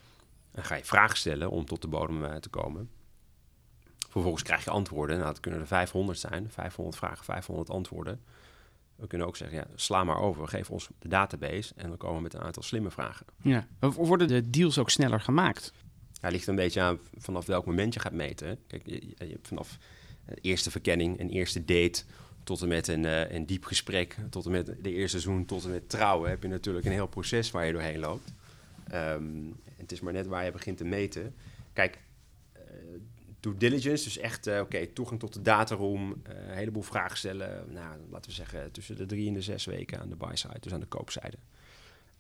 dan 0.52 0.64
ga 0.64 0.76
je 0.76 0.86
vragen 0.86 1.18
stellen 1.18 1.50
om 1.50 1.66
tot 1.66 1.82
de 1.82 1.88
bodem 1.88 2.40
te 2.40 2.50
komen. 2.50 2.90
Vervolgens 4.10 4.44
krijg 4.44 4.64
je 4.64 4.70
antwoorden. 4.70 5.16
Nou, 5.16 5.28
dat 5.28 5.40
kunnen 5.40 5.60
er 5.60 5.68
500 5.68 6.20
zijn. 6.20 6.50
500 6.50 6.98
vragen, 6.98 7.26
500 7.26 7.70
antwoorden. 7.70 8.22
We 9.02 9.08
kunnen 9.08 9.28
ook 9.28 9.38
zeggen, 9.38 9.58
ja, 9.58 9.66
sla 9.76 10.04
maar 10.04 10.20
over. 10.20 10.48
Geef 10.48 10.70
ons 10.70 10.90
de 11.00 11.08
database 11.08 11.74
en 11.76 11.88
dan 11.88 11.98
komen 11.98 12.16
we 12.16 12.22
met 12.22 12.34
een 12.34 12.42
aantal 12.42 12.64
slimme 12.64 12.92
vragen. 12.92 13.26
Ja. 13.42 13.68
Worden 13.80 14.28
de 14.28 14.50
deals 14.50 14.78
ook 14.78 14.90
sneller 14.90 15.22
gemaakt? 15.22 15.74
Ja, 16.22 16.30
ligt 16.30 16.48
een 16.48 16.56
beetje 16.56 16.82
aan 16.82 17.00
vanaf 17.18 17.46
welk 17.46 17.66
moment 17.66 17.94
je 17.94 18.00
gaat 18.00 18.14
meten. 18.14 18.60
Kijk, 18.68 18.82
je, 18.86 19.08
je 19.08 19.32
hebt 19.32 19.48
vanaf 19.48 19.78
eerste 20.42 20.72
verkenning, 20.72 21.20
een 21.20 21.30
eerste 21.30 21.66
date... 21.66 22.04
tot 22.44 22.62
en 22.62 22.68
met 22.68 22.88
een, 22.88 23.04
uh, 23.04 23.32
een 23.32 23.46
diep 23.46 23.66
gesprek, 23.66 24.18
tot 24.30 24.46
en 24.46 24.52
met 24.52 24.66
de 24.66 24.92
eerste 24.92 25.20
seizoen, 25.20 25.46
tot 25.46 25.64
en 25.64 25.72
met 25.72 25.90
trouwen... 25.90 26.30
heb 26.30 26.42
je 26.42 26.48
natuurlijk 26.48 26.86
een 26.86 26.92
heel 26.92 27.08
proces 27.08 27.52
waar 27.52 27.66
je 27.66 27.72
doorheen 27.72 28.00
loopt. 28.00 28.34
Um, 28.94 29.56
het 29.78 29.92
is 29.92 30.02
maar 30.02 30.14
net 30.14 30.28
waar 30.28 30.46
je 30.46 30.52
begint 30.52 30.78
te 30.78 30.86
meten. 30.86 31.36
Kijk, 31.74 32.00
due 33.42 33.58
diligence, 33.58 34.04
dus 34.04 34.18
echt, 34.18 34.48
uh, 34.48 34.60
oké, 34.60 34.88
toegang 34.88 35.20
tot 35.20 35.34
de 35.34 35.42
dataroom, 35.42 36.10
uh, 36.10 36.48
een 36.48 36.56
heleboel 36.56 36.82
vragen 36.82 37.18
stellen. 37.18 37.74
Nou, 37.74 38.00
laten 38.10 38.30
we 38.30 38.36
zeggen 38.36 38.72
tussen 38.72 38.96
de 38.96 39.06
drie 39.06 39.28
en 39.28 39.34
de 39.34 39.42
zes 39.42 39.66
weken 39.66 40.00
aan 40.00 40.10
de 40.10 40.16
buy-side, 40.16 40.60
dus 40.60 40.74
aan 40.74 40.80
de 40.80 40.86
koopzijde. 40.86 41.38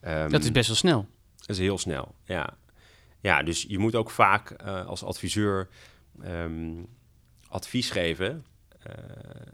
Um, 0.01 0.29
dat 0.29 0.43
is 0.43 0.51
best 0.51 0.67
wel 0.67 0.75
snel. 0.75 1.07
Dat 1.35 1.49
is 1.49 1.57
heel 1.57 1.77
snel, 1.77 2.15
ja. 2.23 2.57
Ja, 3.19 3.43
dus 3.43 3.65
je 3.67 3.77
moet 3.77 3.95
ook 3.95 4.09
vaak 4.09 4.51
als 4.63 5.03
adviseur 5.03 5.69
um, 6.23 6.87
advies 7.47 7.89
geven. 7.89 8.45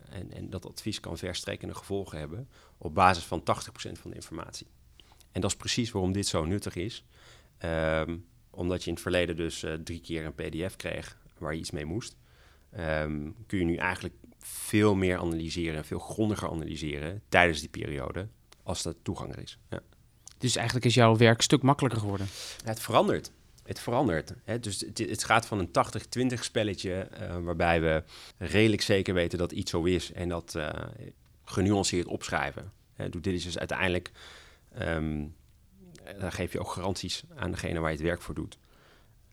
en, 0.10 0.32
en 0.32 0.50
dat 0.50 0.66
advies 0.66 1.00
kan 1.00 1.18
verstrekkende 1.18 1.76
gevolgen 1.76 2.20
hebben 2.20 2.50
op 2.78 2.94
basis 2.94 3.24
van 3.24 3.40
80% 3.40 3.44
van 3.74 4.10
de 4.10 4.16
informatie. 4.16 4.68
En 5.32 5.42
dat 5.42 5.52
is 5.52 5.58
precies 5.58 5.92
waarom 5.92 6.12
dit 6.12 6.28
zo 6.28 6.46
nuttig 6.46 6.76
is. 6.76 7.06
Um, 7.60 8.26
omdat 8.50 8.82
je 8.82 8.88
in 8.88 8.94
het 8.94 9.02
verleden 9.02 9.36
dus 9.36 9.66
drie 9.84 10.02
keer 10.02 10.26
een 10.26 10.34
PDF 10.36 10.76
kreeg 10.76 11.18
waar 11.39 11.53
je 11.53 11.60
iets 11.60 11.72
mee 11.72 11.86
moest. 11.86 12.15
Um, 12.79 13.36
kun 13.48 13.60
je 13.60 13.65
nu 13.65 13.75
eigenlijk 13.75 14.15
veel 14.39 14.96
meer 14.96 15.17
analyseren, 15.17 15.86
veel 15.86 16.00
grondiger 16.00 16.50
analyseren 16.50 17.22
tijdens 17.29 17.60
die 17.60 17.70
periode, 17.70 18.27
als 18.63 18.82
dat 18.82 18.96
toeganger 19.01 19.39
is. 19.39 19.60
Ja. 19.70 19.79
Dus 20.38 20.56
eigenlijk 20.56 20.86
is 20.86 20.94
jouw 20.94 21.17
werk 21.17 21.38
een 21.38 21.44
stuk 21.44 21.62
makkelijker 21.62 22.00
geworden? 22.00 22.27
Ja, 22.63 22.70
het 22.70 22.79
verandert. 22.79 23.32
Het 23.63 23.79
verandert. 23.79 24.34
Hè? 24.44 24.60
Dus 24.60 24.79
het, 24.79 24.98
het, 24.98 25.24
gaat 25.24 25.46
van 25.46 25.60
een 25.60 26.32
80-20 26.38 26.39
spelletje, 26.39 27.10
uh, 27.22 27.38
waarbij 27.38 27.82
we 27.82 28.03
redelijk 28.38 28.82
zeker 28.82 29.13
weten 29.13 29.38
dat 29.38 29.51
iets 29.51 29.72
zo 29.72 29.84
is 29.84 30.12
en 30.12 30.29
dat 30.29 30.53
uh, 30.58 30.70
genuanceerd 31.44 32.08
opschrijven. 32.08 32.72
Hè? 32.94 33.10
Doe 33.10 33.22
dit 33.22 33.34
is 33.34 33.44
dus 33.44 33.58
uiteindelijk 33.58 34.12
um, 34.82 35.36
dan 36.20 36.32
geef 36.32 36.51
je 36.51 36.60
ook 36.60 36.72
garanties 36.72 37.24
aan 37.36 37.51
degene 37.51 37.79
waar 37.79 37.89
je 37.89 37.98
het 37.98 38.06
werk 38.06 38.22
voor 38.22 38.36
doet. 38.36 38.58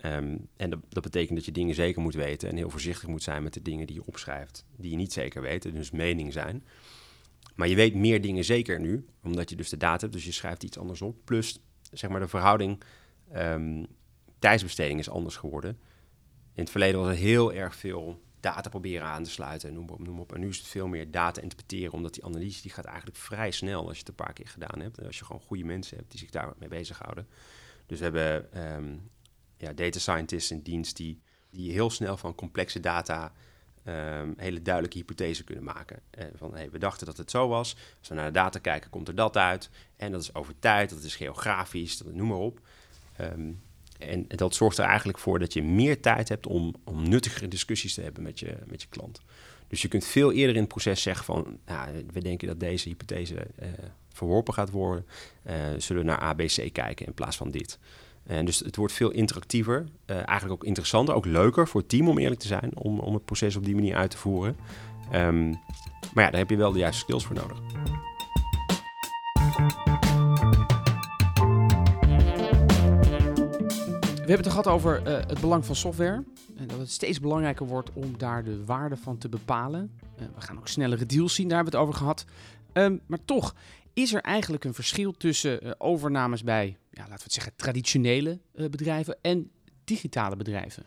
Um, 0.05 0.49
en 0.57 0.71
dat, 0.71 0.79
dat, 0.89 1.03
betekent 1.03 1.37
dat 1.37 1.45
je 1.45 1.53
dingen 1.53 1.75
zeker 1.75 2.03
moet 2.03 2.15
weten 2.15 2.49
en 2.49 2.57
heel 2.57 2.71
voorzichtig 2.71 3.09
moet 3.09 3.23
zijn 3.23 3.43
met 3.43 3.55
de 3.55 3.63
dingen 3.63 3.87
die 3.87 3.97
je 3.97 4.07
opschrijft, 4.07 4.65
die 4.77 4.91
je 4.91 4.97
niet 4.97 5.13
zeker 5.13 5.43
weet, 5.43 5.63
dus 5.63 5.91
mening 5.91 6.33
zijn. 6.33 6.65
Maar 7.55 7.69
je 7.69 7.75
weet 7.75 7.95
meer 7.95 8.21
dingen 8.21 8.45
zeker 8.45 8.81
nu, 8.81 9.07
omdat 9.23 9.51
je 9.51 9.57
dus 9.57 9.69
de 9.69 9.77
data 9.77 10.01
hebt, 10.01 10.13
dus 10.13 10.25
je 10.25 10.33
schrijft 10.33 10.63
iets 10.63 10.79
anders 10.79 11.03
op. 11.03 11.17
Plus, 11.25 11.61
zeg 11.93 12.11
maar, 12.11 12.21
de 12.21 12.29
verhouding 12.29 12.83
um, 13.37 13.87
tijdsbesteding 14.39 14.99
is 14.99 15.11
anders 15.11 15.37
geworden. 15.37 15.79
In 16.55 16.63
het 16.63 16.71
verleden 16.71 17.01
was 17.01 17.09
er 17.09 17.15
heel 17.15 17.53
erg 17.53 17.77
veel 17.77 18.23
data 18.41 18.69
proberen 18.69 19.07
aan 19.07 19.23
te 19.23 19.31
sluiten 19.31 19.69
en 19.69 19.75
noem 19.75 19.89
op, 19.89 20.19
op. 20.19 20.35
En 20.35 20.41
nu 20.41 20.49
is 20.49 20.59
het 20.59 20.67
veel 20.67 20.87
meer 20.87 21.11
data 21.11 21.41
interpreteren, 21.41 21.93
omdat 21.93 22.15
die 22.15 22.25
analyse 22.25 22.63
die 22.63 22.71
gaat 22.71 22.85
eigenlijk 22.85 23.17
vrij 23.17 23.51
snel 23.51 23.87
als 23.87 23.93
je 23.93 23.99
het 23.99 24.09
een 24.09 24.25
paar 24.25 24.33
keer 24.33 24.49
gedaan 24.49 24.81
hebt. 24.81 25.05
Als 25.07 25.19
je 25.19 25.25
gewoon 25.25 25.43
goede 25.43 25.65
mensen 25.65 25.97
hebt 25.97 26.11
die 26.11 26.21
zich 26.21 26.31
daarmee 26.31 26.69
bezighouden. 26.69 27.29
Dus 27.87 27.99
we 27.99 28.05
hebben 28.05 28.53
ehm, 28.53 28.97
ja, 29.65 29.73
data 29.73 29.99
scientists 29.99 30.51
in 30.51 30.61
dienst 30.61 30.97
die, 30.97 31.21
die 31.51 31.73
heel 31.73 31.91
snel 31.91 32.17
van 32.17 32.35
complexe 32.35 32.81
data 32.81 33.33
ehm, 33.85 34.33
hele 34.37 34.63
duidelijke 34.63 34.99
hypothesen 34.99 35.45
kunnen 35.45 35.65
maken. 35.65 36.01
Uh, 36.19 36.25
van 36.35 36.55
hey, 36.55 36.71
we 36.71 36.79
dachten 36.79 37.07
dat 37.07 37.17
het 37.17 37.31
zo 37.31 37.49
was. 37.49 37.77
Als 37.99 38.09
we 38.09 38.15
naar 38.15 38.27
de 38.27 38.33
data 38.33 38.59
kijken, 38.59 38.91
komt 38.91 39.09
er 39.09 39.15
dat 39.15 39.37
uit. 39.37 39.71
En 39.97 40.13
dat 40.13 40.23
is 40.23 40.35
over 40.35 40.55
tijd, 40.59 40.91
dat 40.91 41.03
is 41.03 41.17
geografisch, 41.17 41.99
dat, 41.99 42.15
noem 42.15 42.29
maar 42.29 42.39
op. 42.39 42.61
Ehm, 43.17 43.53
en 43.99 44.25
dat 44.29 44.55
zorgt 44.55 44.79
er 44.79 44.85
eigenlijk 44.85 45.19
voor 45.19 45.39
dat 45.39 45.53
je 45.53 45.63
meer 45.63 46.01
tijd 46.01 46.29
hebt 46.29 46.47
om, 46.47 46.75
om 46.85 47.09
nuttigere 47.09 47.49
discussies 47.49 47.95
te 47.95 48.03
hebben 48.03 48.23
met 48.23 48.39
je, 48.39 48.57
met 48.67 48.83
je 48.83 48.89
klant. 48.89 49.21
Dus 49.69 49.83
je 49.83 49.89
kunt 49.89 50.05
veel 50.05 50.33
eerder 50.33 50.55
in 50.55 50.61
het 50.61 50.71
proces 50.71 51.03
zeggen 51.03 51.25
van, 51.25 51.59
nou, 51.67 52.05
we 52.13 52.21
denken 52.21 52.49
dat 52.49 52.61
deze 52.61 52.89
hypothese 52.89 53.35
uh, 53.35 53.69
verworpen 54.09 54.55
gaat 54.55 54.71
worden. 54.71 55.07
Uh, 55.47 55.55
zullen 55.79 56.03
we 56.03 56.09
naar 56.09 56.19
ABC 56.19 56.73
kijken 56.73 57.07
in 57.07 57.15
plaats 57.15 57.37
van 57.37 57.51
dit. 57.51 57.79
En 58.27 58.45
dus 58.45 58.59
het 58.59 58.77
wordt 58.77 58.93
veel 58.93 59.11
interactiever, 59.11 59.87
uh, 60.07 60.17
eigenlijk 60.17 60.53
ook 60.53 60.65
interessanter, 60.65 61.15
ook 61.15 61.27
leuker 61.27 61.69
voor 61.69 61.81
het 61.81 61.89
team 61.89 62.09
om 62.09 62.19
eerlijk 62.19 62.41
te 62.41 62.47
zijn, 62.47 62.77
om, 62.77 62.99
om 63.01 63.15
het 63.15 63.25
proces 63.25 63.57
op 63.57 63.65
die 63.65 63.75
manier 63.75 63.97
uit 63.97 64.11
te 64.11 64.17
voeren. 64.17 64.57
Um, 65.15 65.51
maar 66.15 66.25
ja, 66.25 66.31
daar 66.31 66.41
heb 66.41 66.51
je 66.51 66.57
wel 66.57 66.73
de 66.73 66.79
juiste 66.79 67.01
skills 67.01 67.25
voor 67.25 67.37
nodig. 67.37 67.59
We 74.15 74.31
hebben 74.31 74.47
het 74.47 74.47
gehad 74.47 74.67
over 74.67 75.03
uh, 75.07 75.13
het 75.13 75.41
belang 75.41 75.67
van 75.67 75.75
software. 75.75 76.25
En 76.57 76.67
dat 76.67 76.79
het 76.79 76.91
steeds 76.91 77.21
belangrijker 77.21 77.67
wordt 77.67 77.91
om 77.93 78.19
daar 78.19 78.45
de 78.45 78.65
waarde 78.65 78.97
van 78.97 79.19
te 79.19 79.29
bepalen. 79.29 79.91
We 80.17 80.41
gaan 80.41 80.59
ook 80.59 80.69
snellere 80.69 81.07
deals 81.07 81.35
zien, 81.35 81.49
daar 81.49 81.57
hebben 81.57 81.73
we 81.73 81.79
het 81.79 81.89
over 81.89 82.01
gehad. 82.01 82.25
Um, 82.73 83.01
maar 83.07 83.25
toch, 83.25 83.55
is 83.93 84.15
er 84.15 84.21
eigenlijk 84.21 84.65
een 84.65 84.75
verschil 84.75 85.13
tussen 85.13 85.81
overnames 85.81 86.43
bij, 86.45 86.77
ja, 86.95 87.01
laten 87.01 87.17
we 87.17 87.23
het 87.23 87.33
zeggen, 87.33 87.57
traditionele 87.57 88.41
bedrijven 88.53 89.17
en 89.23 89.51
digitale 89.85 90.37
bedrijven? 90.37 90.87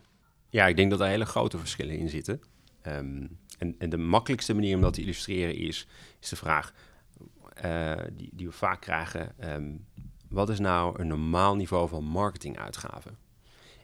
Ja, 0.50 0.66
ik 0.66 0.76
denk 0.76 0.90
dat 0.90 1.00
er 1.00 1.06
hele 1.06 1.26
grote 1.26 1.58
verschillen 1.58 1.98
in 1.98 2.08
zitten. 2.08 2.40
Um, 2.86 3.38
en, 3.78 3.90
de 3.90 3.96
makkelijkste 3.96 4.54
manier 4.54 4.74
om 4.74 4.80
dat 4.80 4.94
te 4.94 5.00
illustreren 5.00 5.54
is, 5.54 5.86
is 6.20 6.28
de 6.28 6.36
vraag 6.36 6.72
die, 8.12 8.30
die, 8.32 8.46
we 8.46 8.52
vaak 8.52 8.80
krijgen. 8.80 9.34
Um, 9.52 9.86
wat 10.28 10.48
is 10.48 10.58
nou 10.58 11.00
een 11.00 11.06
normaal 11.06 11.56
niveau 11.56 11.88
van 11.88 12.04
marketinguitgaven? 12.04 13.18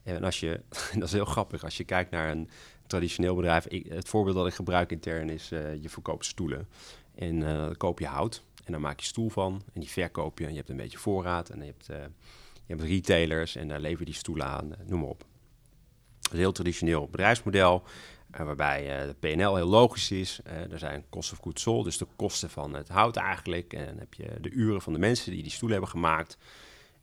En 0.03 0.25
als 0.25 0.41
je, 0.41 0.61
dat 0.99 1.03
is 1.03 1.13
heel 1.13 1.25
grappig, 1.25 1.65
als 1.65 1.77
je 1.77 1.85
kijkt 1.85 2.11
naar 2.11 2.31
een 2.31 2.49
traditioneel 2.87 3.35
bedrijf. 3.35 3.67
Het 3.89 4.09
voorbeeld 4.09 4.37
dat 4.37 4.47
ik 4.47 4.55
gebruik 4.55 4.93
intern 4.93 5.31
is, 5.31 5.53
uh, 5.53 5.83
je 5.83 5.89
verkoopt 5.89 6.25
stoelen. 6.25 6.69
En 7.15 7.77
koop 7.77 7.99
je 7.99 8.07
hout 8.07 8.43
en 8.65 8.73
dan 8.73 8.81
maak 8.81 9.01
je 9.01 9.07
stoel 9.07 9.29
van. 9.29 9.63
En 9.73 9.81
die 9.81 9.91
verkoop 9.91 10.39
je 10.39 10.45
en 10.45 10.51
je 10.51 10.57
hebt 10.57 10.69
een 10.69 10.77
beetje 10.77 10.99
voorraad. 10.99 11.49
En 11.49 11.59
je 11.59 11.65
hebt, 11.65 11.91
uh, 11.91 11.97
je 12.53 12.75
hebt 12.75 12.83
retailers 12.83 13.57
en 13.57 13.69
daar 13.69 13.81
lever 13.81 14.05
die 14.05 14.15
stoelen 14.15 14.47
aan, 14.47 14.75
noem 14.87 15.01
maar 15.01 15.09
op. 15.09 15.25
Dat 16.21 16.33
een 16.33 16.39
heel 16.39 16.53
traditioneel 16.53 17.09
bedrijfsmodel. 17.09 17.83
waarbij 18.31 19.07
de 19.07 19.15
PNL 19.21 19.57
heel 19.57 19.67
logisch 19.67 20.11
is. 20.11 20.41
er 20.45 20.79
zijn 20.79 21.05
kosten 21.09 21.37
of 21.37 21.43
goods 21.43 21.63
sold, 21.63 21.85
dus 21.85 21.99
de 21.99 22.07
kosten 22.17 22.51
van 22.51 22.75
het 22.75 22.89
hout 22.89 23.17
eigenlijk. 23.17 23.73
En 23.73 23.87
dan 23.87 23.99
heb 23.99 24.15
je 24.15 24.41
de 24.41 24.51
uren 24.51 24.83
van 24.83 24.93
de 24.93 24.99
mensen 24.99 25.33
die 25.33 25.43
die 25.43 25.53
stoelen 25.53 25.79
hebben 25.79 25.95
gemaakt. 25.95 26.39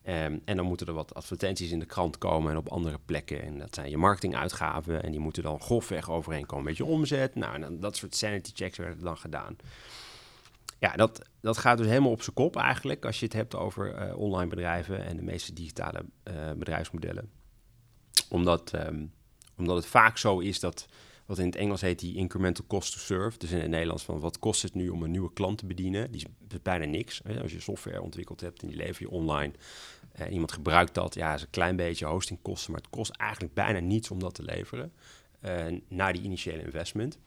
Um, 0.06 0.42
en 0.44 0.56
dan 0.56 0.66
moeten 0.66 0.86
er 0.86 0.92
wat 0.92 1.14
advertenties 1.14 1.70
in 1.70 1.78
de 1.78 1.86
krant 1.86 2.18
komen 2.18 2.50
en 2.50 2.56
op 2.56 2.68
andere 2.68 2.98
plekken. 3.04 3.42
En 3.42 3.58
dat 3.58 3.74
zijn 3.74 3.90
je 3.90 3.96
marketinguitgaven. 3.96 5.02
En 5.02 5.10
die 5.10 5.20
moeten 5.20 5.42
dan 5.42 5.60
grofweg 5.60 6.10
overeenkomen 6.10 6.64
met 6.64 6.76
je 6.76 6.84
omzet. 6.84 7.34
Nou, 7.34 7.62
en 7.62 7.80
dat 7.80 7.96
soort 7.96 8.16
sanity 8.16 8.50
checks 8.54 8.78
werden 8.78 9.04
dan 9.04 9.16
gedaan. 9.16 9.56
Ja, 10.82 10.96
dat, 10.96 11.28
dat 11.40 11.58
gaat 11.58 11.78
dus 11.78 11.86
helemaal 11.86 12.10
op 12.10 12.22
zijn 12.22 12.34
kop 12.34 12.56
eigenlijk 12.56 13.04
als 13.04 13.18
je 13.18 13.24
het 13.24 13.34
hebt 13.34 13.54
over 13.54 14.08
uh, 14.08 14.16
online 14.16 14.50
bedrijven 14.50 15.04
en 15.04 15.16
de 15.16 15.22
meeste 15.22 15.52
digitale 15.52 16.04
uh, 16.24 16.52
bedrijfsmodellen. 16.52 17.30
Omdat, 18.28 18.72
um, 18.74 19.12
omdat 19.56 19.76
het 19.76 19.86
vaak 19.86 20.18
zo 20.18 20.38
is 20.38 20.60
dat, 20.60 20.86
wat 21.26 21.38
in 21.38 21.46
het 21.46 21.56
Engels 21.56 21.80
heet 21.80 21.98
die 21.98 22.16
incremental 22.16 22.64
cost 22.66 22.92
to 22.92 22.98
serve. 22.98 23.38
Dus 23.38 23.50
in 23.50 23.60
het 23.60 23.68
Nederlands 23.68 24.04
van 24.04 24.20
wat 24.20 24.38
kost 24.38 24.62
het 24.62 24.74
nu 24.74 24.88
om 24.88 25.02
een 25.02 25.10
nieuwe 25.10 25.32
klant 25.32 25.58
te 25.58 25.66
bedienen? 25.66 26.10
Die 26.10 26.26
is 26.48 26.62
bijna 26.62 26.84
niks. 26.84 27.22
Als 27.42 27.52
je 27.52 27.60
software 27.60 28.02
ontwikkeld 28.02 28.40
hebt 28.40 28.62
en 28.62 28.68
die 28.68 28.76
lever 28.76 29.02
je 29.02 29.10
online. 29.10 29.52
Uh, 30.20 30.32
iemand 30.32 30.52
gebruikt 30.52 30.94
dat, 30.94 31.14
ja, 31.14 31.34
is 31.34 31.42
een 31.42 31.50
klein 31.50 31.76
beetje 31.76 32.06
hostingkosten, 32.06 32.72
maar 32.72 32.80
het 32.80 32.90
kost 32.90 33.10
eigenlijk 33.10 33.54
bijna 33.54 33.78
niets 33.78 34.10
om 34.10 34.18
dat 34.18 34.34
te 34.34 34.42
leveren 34.42 34.92
na 35.88 36.12
die 36.12 36.22
initiële 36.22 36.62
investment. 36.62 37.18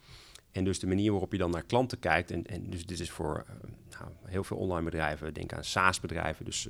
En 0.55 0.63
dus 0.63 0.79
de 0.79 0.87
manier 0.87 1.11
waarop 1.11 1.31
je 1.31 1.37
dan 1.37 1.51
naar 1.51 1.63
klanten 1.63 1.99
kijkt, 1.99 2.31
en, 2.31 2.45
en 2.45 2.69
dus 2.69 2.85
dit 2.85 2.99
is 2.99 3.11
voor 3.11 3.45
uh, 3.49 3.55
nou, 3.99 4.11
heel 4.25 4.43
veel 4.43 4.57
online 4.57 4.83
bedrijven, 4.83 5.33
denk 5.33 5.53
aan 5.53 5.63
SaaS-bedrijven, 5.63 6.45
dus 6.45 6.67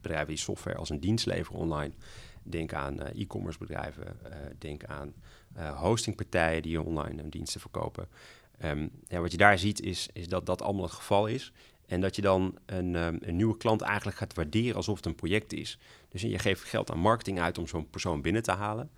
bedrijven 0.00 0.28
die 0.28 0.36
software 0.36 0.76
als 0.76 0.90
een 0.90 1.00
dienst 1.00 1.26
leveren 1.26 1.60
online. 1.60 1.92
Denk 2.42 2.72
aan 2.72 3.00
e-commerce 3.00 3.58
bedrijven, 3.58 4.16
denk 4.58 4.84
aan 4.84 5.14
hostingpartijen 5.74 6.62
die 6.62 6.82
online 6.82 7.28
diensten 7.28 7.60
verkopen. 7.60 8.08
Um, 8.64 8.90
ja, 9.08 9.20
wat 9.20 9.30
je 9.30 9.36
daar 9.36 9.58
ziet 9.58 9.80
is, 9.80 10.08
is 10.12 10.28
dat 10.28 10.46
dat 10.46 10.62
allemaal 10.62 10.82
het 10.82 10.92
geval 10.92 11.26
is. 11.26 11.52
En 11.86 12.00
dat 12.00 12.16
je 12.16 12.22
dan 12.22 12.58
een, 12.66 12.94
um, 12.94 13.18
een, 13.20 13.36
nieuwe 13.36 13.56
klant 13.56 13.80
eigenlijk 13.80 14.16
gaat 14.16 14.34
waarderen 14.34 14.76
alsof 14.76 14.96
het 14.96 15.06
een 15.06 15.14
project 15.14 15.52
is. 15.52 15.78
Dus 16.08 16.22
je 16.22 16.38
geeft 16.38 16.62
geld 16.62 16.90
aan 16.90 16.98
marketing 16.98 17.40
uit 17.40 17.58
om 17.58 17.66
zo'n 17.66 17.90
persoon 17.90 18.22
binnen 18.22 18.42
te 18.42 18.52
halen. 18.52 18.90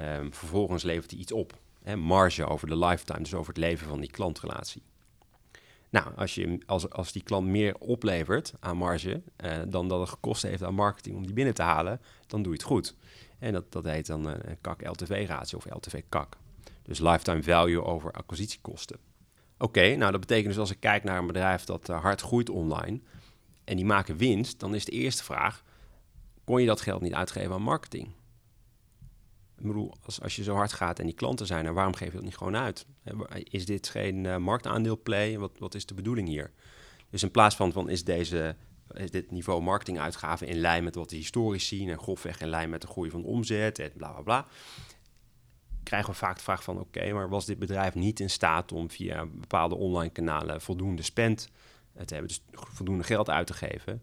Um, 0.00 0.34
vervolgens 0.34 0.82
levert 0.82 1.10
hij 1.10 1.20
iets 1.20 1.32
op. 1.32 1.58
Hè, 1.82 1.96
marge 1.96 2.46
over 2.46 2.68
de 2.68 2.78
lifetime, 2.78 3.18
dus 3.18 3.34
over 3.34 3.48
het 3.48 3.62
leven 3.62 3.88
van 3.88 4.00
die 4.00 4.10
klantrelatie. 4.10 4.82
Nou, 5.90 6.06
als, 6.16 6.34
je, 6.34 6.58
als, 6.66 6.90
als 6.90 7.12
die 7.12 7.22
klant 7.22 7.46
meer 7.46 7.74
oplevert 7.74 8.52
aan 8.60 8.76
marge 8.76 9.22
uh, 9.44 9.58
dan 9.68 9.88
dat 9.88 10.00
het 10.00 10.08
gekost 10.08 10.42
heeft 10.42 10.62
aan 10.62 10.74
marketing 10.74 11.16
om 11.16 11.26
die 11.26 11.34
binnen 11.34 11.54
te 11.54 11.62
halen, 11.62 12.00
dan 12.26 12.42
doe 12.42 12.52
je 12.52 12.58
het 12.58 12.66
goed. 12.66 12.96
En 13.38 13.52
dat, 13.52 13.72
dat 13.72 13.84
heet 13.84 14.06
dan 14.06 14.26
een 14.26 14.58
CAC-LTV-ratio 14.60 15.58
of 15.58 15.74
LTV-CAC. 15.74 16.36
Dus 16.82 16.98
lifetime 16.98 17.42
value 17.42 17.84
over 17.84 18.12
acquisitiekosten. 18.12 18.98
Oké, 19.58 19.96
nou 19.96 20.10
dat 20.10 20.20
betekent 20.20 20.48
dus 20.48 20.58
als 20.58 20.70
ik 20.70 20.80
kijk 20.80 21.04
naar 21.04 21.18
een 21.18 21.26
bedrijf 21.26 21.64
dat 21.64 21.88
uh, 21.88 22.00
hard 22.00 22.20
groeit 22.20 22.50
online 22.50 23.00
en 23.64 23.76
die 23.76 23.84
maken 23.84 24.16
winst, 24.16 24.60
dan 24.60 24.74
is 24.74 24.84
de 24.84 24.92
eerste 24.92 25.24
vraag: 25.24 25.62
kon 26.44 26.60
je 26.60 26.66
dat 26.66 26.80
geld 26.80 27.00
niet 27.00 27.14
uitgeven 27.14 27.52
aan 27.52 27.62
marketing? 27.62 28.08
Ik 29.60 29.66
bedoel, 29.66 29.94
als, 30.04 30.20
als 30.20 30.36
je 30.36 30.42
zo 30.42 30.54
hard 30.54 30.72
gaat 30.72 30.98
en 30.98 31.06
die 31.06 31.14
klanten 31.14 31.46
zijn 31.46 31.66
er, 31.66 31.74
waarom 31.74 31.94
geef 31.94 32.08
je 32.08 32.14
dat 32.14 32.22
niet 32.22 32.36
gewoon 32.36 32.56
uit? 32.56 32.86
Is 33.32 33.66
dit 33.66 33.88
geen 33.88 34.24
uh, 34.24 34.36
marktaandeelplay? 34.36 35.38
Wat, 35.38 35.52
wat 35.58 35.74
is 35.74 35.86
de 35.86 35.94
bedoeling 35.94 36.28
hier? 36.28 36.50
Dus 37.10 37.22
in 37.22 37.30
plaats 37.30 37.56
van, 37.56 37.72
van 37.72 37.88
is, 37.88 38.04
deze, 38.04 38.56
is 38.92 39.10
dit 39.10 39.30
niveau 39.30 39.62
marketinguitgaven 39.62 40.46
in 40.46 40.56
lijn 40.56 40.84
met 40.84 40.94
wat 40.94 41.10
de 41.10 41.16
historisch 41.16 41.68
zien 41.68 41.88
en 41.88 41.98
grofweg 41.98 42.40
in 42.40 42.48
lijn 42.48 42.70
met 42.70 42.80
de 42.80 42.86
groei 42.86 43.10
van 43.10 43.22
de 43.22 43.26
omzet 43.26 43.78
en 43.78 43.92
bla 43.96 44.10
bla 44.10 44.22
bla 44.22 44.46
krijgen 45.90 46.10
we 46.10 46.16
vaak 46.16 46.36
de 46.36 46.42
vraag 46.42 46.62
van... 46.62 46.80
oké, 46.80 47.12
maar 47.12 47.28
was 47.28 47.46
dit 47.46 47.58
bedrijf 47.58 47.94
niet 47.94 48.20
in 48.20 48.30
staat 48.30 48.72
om 48.72 48.90
via 48.90 49.26
bepaalde 49.26 49.74
online 49.74 50.10
kanalen... 50.10 50.60
voldoende 50.60 51.02
spend 51.02 51.48
eh, 51.92 52.04
te 52.04 52.14
hebben, 52.14 52.28
dus 52.28 52.42
voldoende 52.52 53.04
geld 53.04 53.30
uit 53.30 53.46
te 53.46 53.54
geven... 53.54 54.02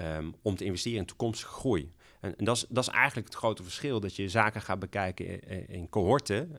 Um, 0.00 0.34
om 0.42 0.56
te 0.56 0.64
investeren 0.64 0.98
in 0.98 1.06
toekomstige 1.06 1.52
groei. 1.52 1.92
En, 2.22 2.36
en 2.36 2.44
dat, 2.44 2.56
is, 2.56 2.66
dat 2.68 2.84
is 2.88 2.94
eigenlijk 2.94 3.26
het 3.26 3.36
grote 3.36 3.62
verschil, 3.62 4.00
dat 4.00 4.16
je 4.16 4.28
zaken 4.28 4.60
gaat 4.62 4.78
bekijken 4.78 5.40
in, 5.68 5.88
cohorten. 5.88 6.56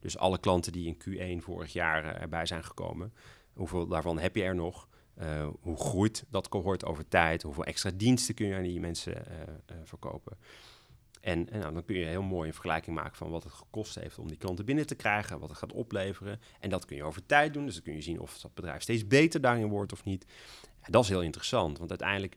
Dus 0.00 0.18
alle 0.18 0.38
klanten 0.38 0.72
die 0.72 0.86
in 0.86 1.38
Q1 1.40 1.44
vorig 1.44 1.72
jaar 1.72 2.04
uh, 2.04 2.20
erbij 2.20 2.46
zijn 2.46 2.64
gekomen, 2.64 3.12
hoeveel 3.52 3.86
daarvan 3.86 4.18
heb 4.18 4.36
je 4.36 4.42
er 4.42 4.54
nog? 4.54 4.88
Uh, 5.20 5.48
hoe 5.60 5.76
groeit 5.76 6.24
dat 6.30 6.48
cohort 6.48 6.84
over 6.84 7.08
tijd? 7.08 7.42
Hoeveel 7.42 7.64
extra 7.64 7.90
diensten 7.94 8.34
kun 8.34 8.46
je 8.46 8.54
aan 8.54 8.62
die 8.62 8.80
mensen 8.80 9.24
verkopen? 9.84 10.36
En, 11.20 11.50
en 11.50 11.58
nou, 11.60 11.72
dan 11.72 11.84
kun 11.84 11.96
je 11.96 12.04
heel 12.04 12.22
mooi 12.22 12.46
een 12.46 12.52
vergelijking 12.52 12.96
maken 12.96 13.16
van 13.16 13.30
wat 13.30 13.42
het 13.42 13.52
gekost 13.52 13.94
heeft 13.94 14.18
om 14.18 14.28
die 14.28 14.36
klanten 14.36 14.64
binnen 14.64 14.86
te 14.86 14.94
krijgen, 14.94 15.38
wat 15.38 15.48
het 15.48 15.58
gaat 15.58 15.72
opleveren. 15.72 16.40
En 16.60 16.70
dat 16.70 16.84
kun 16.84 16.96
je 16.96 17.04
over 17.04 17.26
tijd 17.26 17.54
doen. 17.54 17.64
Dus 17.64 17.74
dan 17.74 17.82
kun 17.82 17.94
je 17.94 18.02
zien 18.02 18.20
of 18.20 18.38
dat 18.38 18.54
bedrijf 18.54 18.82
steeds 18.82 19.06
beter 19.06 19.40
daarin 19.40 19.68
wordt 19.68 19.92
of 19.92 20.04
niet. 20.04 20.26
Dat 20.86 21.02
is 21.02 21.08
heel 21.08 21.22
interessant, 21.22 21.78
want 21.78 21.90
uiteindelijk 21.90 22.36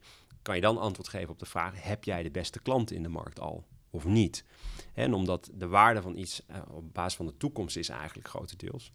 kan 0.50 0.58
je 0.58 0.63
dan 0.63 0.77
antwoord 0.77 1.08
geven 1.08 1.29
op 1.29 1.39
de 1.39 1.46
vraag: 1.46 1.84
heb 1.84 2.03
jij 2.03 2.24
de 2.24 2.32
beste 2.32 2.62
klanten 2.62 2.96
in 2.96 3.03
de 3.03 3.10
markt 3.10 3.39
al 3.39 3.65
of 3.89 4.06
niet? 4.06 4.46
En 4.94 5.13
omdat 5.13 5.50
de 5.53 5.68
waarde 5.68 6.01
van 6.01 6.18
iets 6.18 6.44
uh, 6.51 6.58
op 6.72 6.94
basis 6.94 7.15
van 7.15 7.25
de 7.25 7.38
toekomst 7.38 7.77
is 7.77 7.89
eigenlijk 7.89 8.27
grotendeels. 8.27 8.94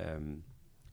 Um, 0.00 0.44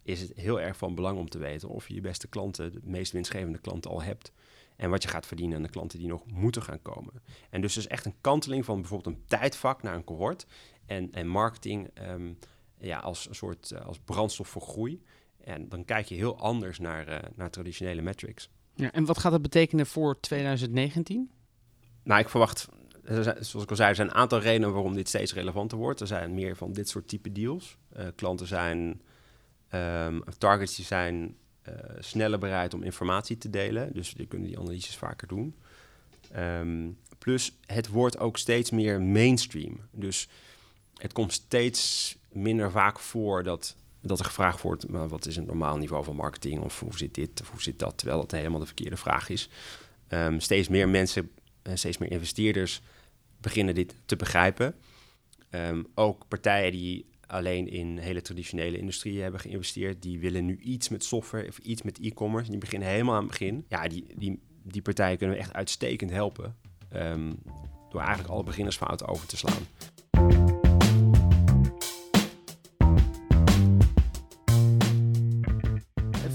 is 0.01 0.21
het 0.21 0.31
heel 0.35 0.61
erg 0.61 0.77
van 0.77 0.95
belang 0.95 1.17
om 1.17 1.29
te 1.29 1.37
weten 1.37 1.69
of 1.69 1.87
je 1.87 1.93
je 1.93 2.01
beste 2.01 2.27
klanten, 2.27 2.71
de 2.71 2.79
meest 2.83 3.11
winstgevende 3.11 3.59
klanten 3.59 3.91
al 3.91 4.01
hebt. 4.01 4.31
En 4.75 4.89
wat 4.89 5.03
je 5.03 5.09
gaat 5.09 5.25
verdienen 5.25 5.57
aan 5.57 5.63
de 5.63 5.69
klanten 5.69 5.99
die 5.99 6.07
nog 6.07 6.25
moeten 6.25 6.61
gaan 6.61 6.81
komen. 6.81 7.13
En 7.49 7.61
dus 7.61 7.77
is 7.77 7.87
echt 7.87 8.05
een 8.05 8.21
kanteling 8.21 8.65
van 8.65 8.79
bijvoorbeeld 8.81 9.15
een 9.15 9.23
tijdvak 9.25 9.81
naar 9.81 9.95
een 9.95 10.03
cohort. 10.03 10.45
En, 10.85 11.11
en 11.11 11.27
marketing 11.27 11.89
um, 12.09 12.37
ja, 12.77 12.99
als 12.99 13.27
een 13.27 13.35
soort 13.35 13.71
uh, 13.71 13.85
als 13.85 13.99
brandstof 13.99 14.47
voor 14.47 14.61
groei. 14.61 15.03
En 15.37 15.69
dan 15.69 15.85
kijk 15.85 16.05
je 16.05 16.15
heel 16.15 16.37
anders 16.37 16.79
naar, 16.79 17.09
uh, 17.09 17.29
naar 17.35 17.49
traditionele 17.49 18.01
metrics. 18.01 18.49
Ja, 18.75 18.91
en 18.91 19.05
wat 19.05 19.17
gaat 19.17 19.31
dat 19.31 19.41
betekenen 19.41 19.85
voor 19.85 20.19
2019? 20.19 21.29
Nou, 22.03 22.21
ik 22.21 22.29
verwacht 22.29 22.67
zoals 23.39 23.63
ik 23.63 23.69
al 23.69 23.75
zei, 23.75 23.89
er 23.89 23.95
zijn 23.95 24.07
een 24.07 24.13
aantal 24.13 24.39
redenen 24.39 24.73
waarom 24.73 24.95
dit 24.95 25.07
steeds 25.07 25.33
relevanter 25.33 25.77
wordt. 25.77 25.99
Er 25.99 26.07
zijn 26.07 26.33
meer 26.33 26.55
van 26.55 26.73
dit 26.73 26.89
soort 26.89 27.07
type 27.07 27.31
deals. 27.31 27.77
Uh, 27.97 28.07
klanten 28.15 28.47
zijn, 28.47 29.01
um, 29.73 30.23
targets 30.37 30.75
die 30.75 30.85
zijn 30.85 31.35
uh, 31.67 31.73
sneller 31.99 32.39
bereid 32.39 32.73
om 32.73 32.83
informatie 32.83 33.37
te 33.37 33.49
delen. 33.49 33.93
Dus 33.93 34.13
die 34.13 34.27
kunnen 34.27 34.47
die 34.47 34.59
analyses 34.59 34.97
vaker 34.97 35.27
doen. 35.27 35.55
Um, 36.35 36.97
plus, 37.17 37.57
het 37.65 37.87
wordt 37.87 38.19
ook 38.19 38.37
steeds 38.37 38.71
meer 38.71 39.01
mainstream. 39.01 39.79
Dus 39.91 40.27
het 40.97 41.13
komt 41.13 41.33
steeds 41.33 42.15
minder 42.31 42.71
vaak 42.71 42.99
voor 42.99 43.43
dat, 43.43 43.75
dat 44.07 44.19
er 44.19 44.25
gevraagd 44.25 44.61
wordt... 44.61 44.87
Maar 44.87 45.07
wat 45.07 45.25
is 45.25 45.35
een 45.35 45.45
normaal 45.45 45.77
niveau 45.77 46.03
van 46.03 46.15
marketing 46.15 46.61
of 46.61 46.79
hoe 46.79 46.97
zit 46.97 47.13
dit 47.15 47.41
of 47.41 47.49
hoe 47.49 47.61
zit 47.61 47.79
dat... 47.79 47.97
terwijl 47.97 48.19
dat 48.19 48.31
helemaal 48.31 48.59
de 48.59 48.65
verkeerde 48.65 48.97
vraag 48.97 49.29
is. 49.29 49.49
Um, 50.09 50.39
steeds 50.39 50.67
meer 50.67 50.89
mensen, 50.89 51.31
steeds 51.73 51.97
meer 51.97 52.11
investeerders 52.11 52.81
beginnen 53.37 53.75
dit 53.75 53.95
te 54.05 54.15
begrijpen. 54.15 54.75
Um, 55.49 55.87
ook 55.95 56.27
partijen 56.27 56.71
die 56.71 57.05
alleen 57.27 57.67
in 57.67 57.97
hele 57.97 58.21
traditionele 58.21 58.77
industrieën 58.77 59.21
hebben 59.21 59.39
geïnvesteerd, 59.39 60.01
die 60.01 60.19
willen 60.19 60.45
nu 60.45 60.57
iets 60.57 60.89
met 60.89 61.03
software 61.03 61.47
of 61.47 61.57
iets 61.57 61.81
met 61.81 61.99
e-commerce. 61.99 62.49
Die 62.49 62.59
beginnen 62.59 62.87
helemaal 62.87 63.15
aan 63.15 63.21
het 63.21 63.29
begin. 63.29 63.65
Ja, 63.69 63.87
die, 63.87 64.05
die, 64.15 64.39
die 64.63 64.81
partijen 64.81 65.17
kunnen 65.17 65.35
we 65.35 65.41
echt 65.41 65.53
uitstekend 65.53 66.09
helpen. 66.09 66.55
Um, 66.95 67.39
door 67.89 68.01
eigenlijk 68.01 68.33
alle 68.33 68.43
beginnersfouten 68.43 69.07
over 69.07 69.27
te 69.27 69.37
slaan. 69.37 69.67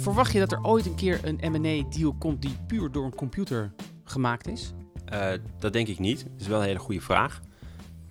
Verwacht 0.08 0.32
je 0.32 0.38
dat 0.38 0.52
er 0.52 0.64
ooit 0.64 0.86
een 0.86 0.94
keer 0.94 1.20
een 1.22 1.52
M&A-deal 1.52 2.14
komt 2.18 2.42
die 2.42 2.56
puur 2.66 2.92
door 2.92 3.04
een 3.04 3.14
computer 3.14 3.72
gemaakt 4.04 4.48
is? 4.48 4.72
Uh, 5.12 5.32
dat 5.58 5.72
denk 5.72 5.88
ik 5.88 5.98
niet. 5.98 6.22
Dat 6.22 6.40
is 6.40 6.46
wel 6.46 6.60
een 6.60 6.66
hele 6.66 6.78
goede 6.78 7.00
vraag. 7.00 7.40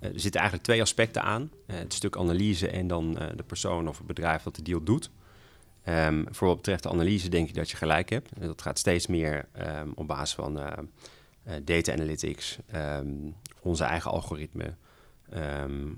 Uh, 0.00 0.12
er 0.12 0.20
zitten 0.20 0.40
eigenlijk 0.40 0.62
twee 0.62 0.80
aspecten 0.80 1.22
aan. 1.22 1.50
Uh, 1.66 1.76
het 1.76 1.94
stuk 1.94 2.16
analyse 2.16 2.70
en 2.70 2.86
dan 2.86 3.14
de 3.36 3.42
persoon 3.46 3.88
of 3.88 3.98
het 3.98 4.06
bedrijf 4.06 4.42
dat 4.42 4.56
de 4.56 4.62
deal 4.62 4.82
doet. 4.82 5.10
Um, 5.88 6.26
voor 6.30 6.46
wat 6.46 6.56
betreft 6.56 6.82
de 6.82 6.90
analyse 6.90 7.28
denk 7.28 7.48
ik 7.48 7.54
dat 7.54 7.70
je 7.70 7.76
gelijk 7.76 8.08
hebt. 8.10 8.30
Dat 8.40 8.62
gaat 8.62 8.78
steeds 8.78 9.06
meer 9.06 9.48
um, 9.58 9.92
op 9.94 10.06
basis 10.06 10.34
van 10.34 10.60
data 11.64 11.92
analytics, 11.92 12.58
um, 12.74 13.34
onze 13.60 13.84
eigen 13.84 14.10
algoritme, 14.10 14.74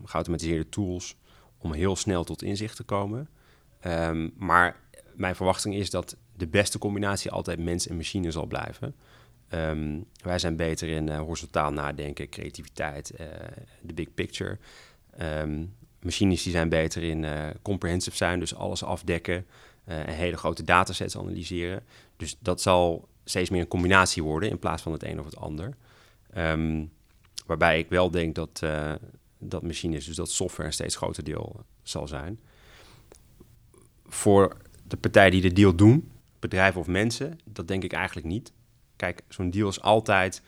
geautomatiseerde 0.05 0.69
tools 0.69 1.17
om 1.59 1.73
heel 1.73 1.97
snel 1.97 2.25
tot 2.25 2.43
inzicht 2.43 2.77
te 2.77 2.83
komen. 2.85 3.29
maar 4.37 4.77
mijn 5.15 5.37
verwachting 5.37 5.75
is 5.75 5.91
dat 5.91 6.17
de 6.37 6.47
beste 6.47 6.79
combinatie 6.79 7.31
altijd 7.31 7.59
mens 7.59 7.87
en 7.87 7.97
machine 7.97 8.31
zal 8.31 8.47
blijven. 8.47 8.95
Um, 9.55 10.05
wij 10.23 10.39
zijn 10.39 10.57
beter 10.57 10.89
in 10.89 11.07
uh, 11.07 11.19
horizontaal 11.19 11.73
nadenken, 11.73 12.29
creativiteit, 12.29 13.13
uh, 13.21 13.27
de 13.83 13.95
big 13.95 14.15
picture. 14.15 14.59
Um, 15.21 15.75
machines 16.03 16.43
die 16.43 16.53
zijn 16.53 16.69
beter 16.69 17.03
in 17.03 17.23
uh, 17.23 17.47
comprehensive 17.63 18.17
zijn, 18.17 18.41
dus 18.41 18.55
alles 18.55 18.83
afdekken 18.85 19.47
en 19.85 20.15
hele 20.15 20.37
grote 20.37 20.65
datasets 20.65 21.19
analyseren. 21.19 21.83
Dus 22.17 22.37
dat 22.39 22.61
zal 22.61 23.09
steeds 23.25 23.51
meer 23.51 23.61
een 23.61 23.69
combinatie 23.69 24.23
worden 24.23 24.51
in 24.51 24.59
plaats 24.59 24.83
van 24.83 24.93
het 24.93 25.03
een 25.03 25.19
of 25.19 25.25
het 25.25 25.37
ander. 25.37 25.75
Um, 26.37 26.93
waarbij 27.47 27.79
ik 27.79 27.89
wel 27.89 28.11
denk 28.11 28.35
dat, 28.35 28.63
dat 29.39 29.63
machines, 29.63 30.05
dus 30.07 30.17
dat 30.17 30.31
software 30.31 30.69
een 30.69 30.73
steeds 30.75 30.97
groter 30.97 31.25
deel 31.25 31.65
zal 31.83 32.09
zijn. 32.09 32.41
Voor 34.07 34.57
de 34.91 34.97
partijen 34.97 35.31
die 35.31 35.41
de 35.41 35.53
deal 35.53 35.75
doen, 35.75 36.11
bedrijven 36.39 36.81
of 36.81 36.87
mensen, 36.87 37.39
dat 37.45 37.69
denk 37.69 37.85
ik 37.85 37.93
eigenlijk 37.93 38.27
niet. 38.27 38.53
Kijk, 38.97 39.23
zo'n 39.29 39.51
deal 39.51 39.69
is 39.69 39.81
altijd 39.81 40.43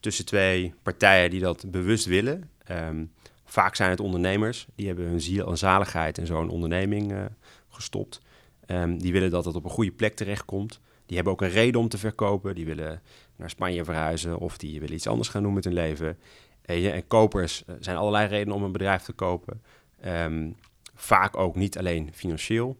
tussen 0.00 0.24
twee 0.24 0.74
partijen 0.82 1.30
die 1.30 1.40
dat 1.40 1.70
bewust 1.70 2.04
willen. 2.04 2.50
Um, 2.70 3.12
vaak 3.44 3.74
zijn 3.74 3.90
het 3.90 4.00
ondernemers, 4.00 4.66
die 4.74 4.86
hebben 4.86 5.04
hun 5.04 5.20
ziel 5.20 5.48
en 5.48 5.58
zaligheid 5.58 6.18
in 6.18 6.26
zo'n 6.26 6.48
onderneming 6.48 7.12
uh, 7.12 7.24
gestopt. 7.68 8.20
Um, 8.66 8.98
die 8.98 9.12
willen 9.12 9.30
dat 9.30 9.44
het 9.44 9.54
op 9.54 9.64
een 9.64 9.70
goede 9.70 9.92
plek 9.92 10.14
terechtkomt. 10.14 10.80
Die 11.06 11.16
hebben 11.16 11.32
ook 11.32 11.42
een 11.42 11.50
reden 11.50 11.80
om 11.80 11.88
te 11.88 11.98
verkopen. 11.98 12.54
Die 12.54 12.64
willen 12.64 13.02
naar 13.36 13.50
Spanje 13.50 13.84
verhuizen 13.84 14.38
of 14.38 14.58
die 14.58 14.80
willen 14.80 14.94
iets 14.94 15.06
anders 15.06 15.28
gaan 15.28 15.42
doen 15.42 15.54
met 15.54 15.64
hun 15.64 15.72
leven. 15.72 16.18
En, 16.62 16.92
en 16.92 17.06
kopers 17.06 17.62
uh, 17.66 17.76
zijn 17.80 17.96
allerlei 17.96 18.28
redenen 18.28 18.54
om 18.54 18.62
een 18.62 18.72
bedrijf 18.72 19.02
te 19.02 19.12
kopen. 19.12 19.62
Um, 20.06 20.56
vaak 20.94 21.36
ook 21.36 21.56
niet 21.56 21.78
alleen 21.78 22.10
financieel. 22.12 22.78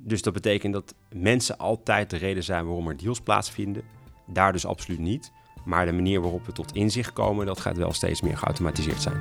Dus 0.00 0.22
dat 0.22 0.32
betekent 0.32 0.72
dat 0.72 0.94
mensen 1.12 1.58
altijd 1.58 2.10
de 2.10 2.16
reden 2.16 2.44
zijn 2.44 2.64
waarom 2.64 2.88
er 2.88 2.96
deals 2.96 3.20
plaatsvinden. 3.20 3.82
Daar 4.26 4.52
dus 4.52 4.66
absoluut 4.66 4.98
niet. 4.98 5.32
Maar 5.64 5.86
de 5.86 5.92
manier 5.92 6.20
waarop 6.20 6.46
we 6.46 6.52
tot 6.52 6.74
inzicht 6.74 7.12
komen, 7.12 7.46
dat 7.46 7.60
gaat 7.60 7.76
wel 7.76 7.92
steeds 7.92 8.22
meer 8.22 8.36
geautomatiseerd 8.36 9.02
zijn. 9.02 9.20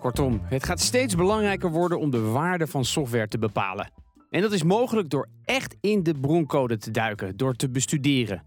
Kortom, 0.00 0.40
het 0.44 0.64
gaat 0.64 0.80
steeds 0.80 1.14
belangrijker 1.14 1.70
worden 1.70 1.98
om 1.98 2.10
de 2.10 2.20
waarde 2.20 2.66
van 2.66 2.84
software 2.84 3.28
te 3.28 3.38
bepalen. 3.38 3.90
En 4.30 4.42
dat 4.42 4.52
is 4.52 4.62
mogelijk 4.62 5.10
door 5.10 5.28
echt 5.44 5.76
in 5.80 6.02
de 6.02 6.14
broncode 6.20 6.76
te 6.76 6.90
duiken, 6.90 7.36
door 7.36 7.54
te 7.54 7.70
bestuderen. 7.70 8.42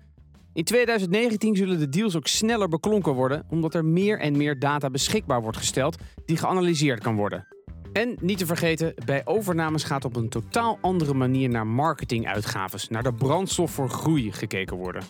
In 0.53 0.63
2019 0.63 1.55
zullen 1.55 1.79
de 1.79 1.89
deals 1.89 2.15
ook 2.15 2.27
sneller 2.27 2.67
beklonken 2.67 3.13
worden, 3.13 3.45
omdat 3.49 3.73
er 3.73 3.85
meer 3.85 4.19
en 4.19 4.37
meer 4.37 4.59
data 4.59 4.89
beschikbaar 4.89 5.41
wordt 5.41 5.57
gesteld 5.57 5.97
die 6.25 6.37
geanalyseerd 6.37 6.99
kan 7.01 7.15
worden. 7.15 7.47
En 7.93 8.17
niet 8.21 8.37
te 8.37 8.45
vergeten, 8.45 8.93
bij 9.05 9.21
overnames 9.25 9.83
gaat 9.83 10.05
op 10.05 10.15
een 10.15 10.29
totaal 10.29 10.77
andere 10.81 11.13
manier 11.13 11.49
naar 11.49 11.67
marketinguitgaves, 11.67 12.89
naar 12.89 13.03
de 13.03 13.13
brandstof 13.13 13.71
voor 13.71 13.89
groei 13.89 14.31
gekeken 14.31 14.77
worden. 14.77 15.03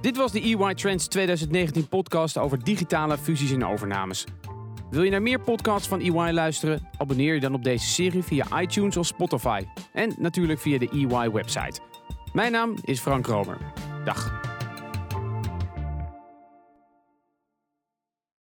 Dit 0.00 0.16
was 0.16 0.32
de 0.32 0.40
EY 0.40 0.74
Trends 0.74 1.06
2019 1.06 1.88
podcast 1.88 2.38
over 2.38 2.64
digitale 2.64 3.18
fusies 3.18 3.52
en 3.52 3.66
overnames. 3.66 4.24
Wil 4.90 5.02
je 5.02 5.10
naar 5.10 5.22
meer 5.22 5.40
podcasts 5.40 5.88
van 5.88 6.00
EY 6.00 6.32
luisteren? 6.32 6.88
Abonneer 6.96 7.34
je 7.34 7.40
dan 7.40 7.54
op 7.54 7.64
deze 7.64 7.86
serie 7.86 8.22
via 8.22 8.60
iTunes 8.60 8.96
of 8.96 9.06
Spotify. 9.06 9.62
En 9.92 10.14
natuurlijk 10.18 10.60
via 10.60 10.78
de 10.78 10.88
EY 10.88 11.30
website. 11.30 11.80
Mijn 12.32 12.52
naam 12.52 12.76
is 12.84 13.00
Frank 13.00 13.26
Romer. 13.26 13.58
Dag. 14.04 14.47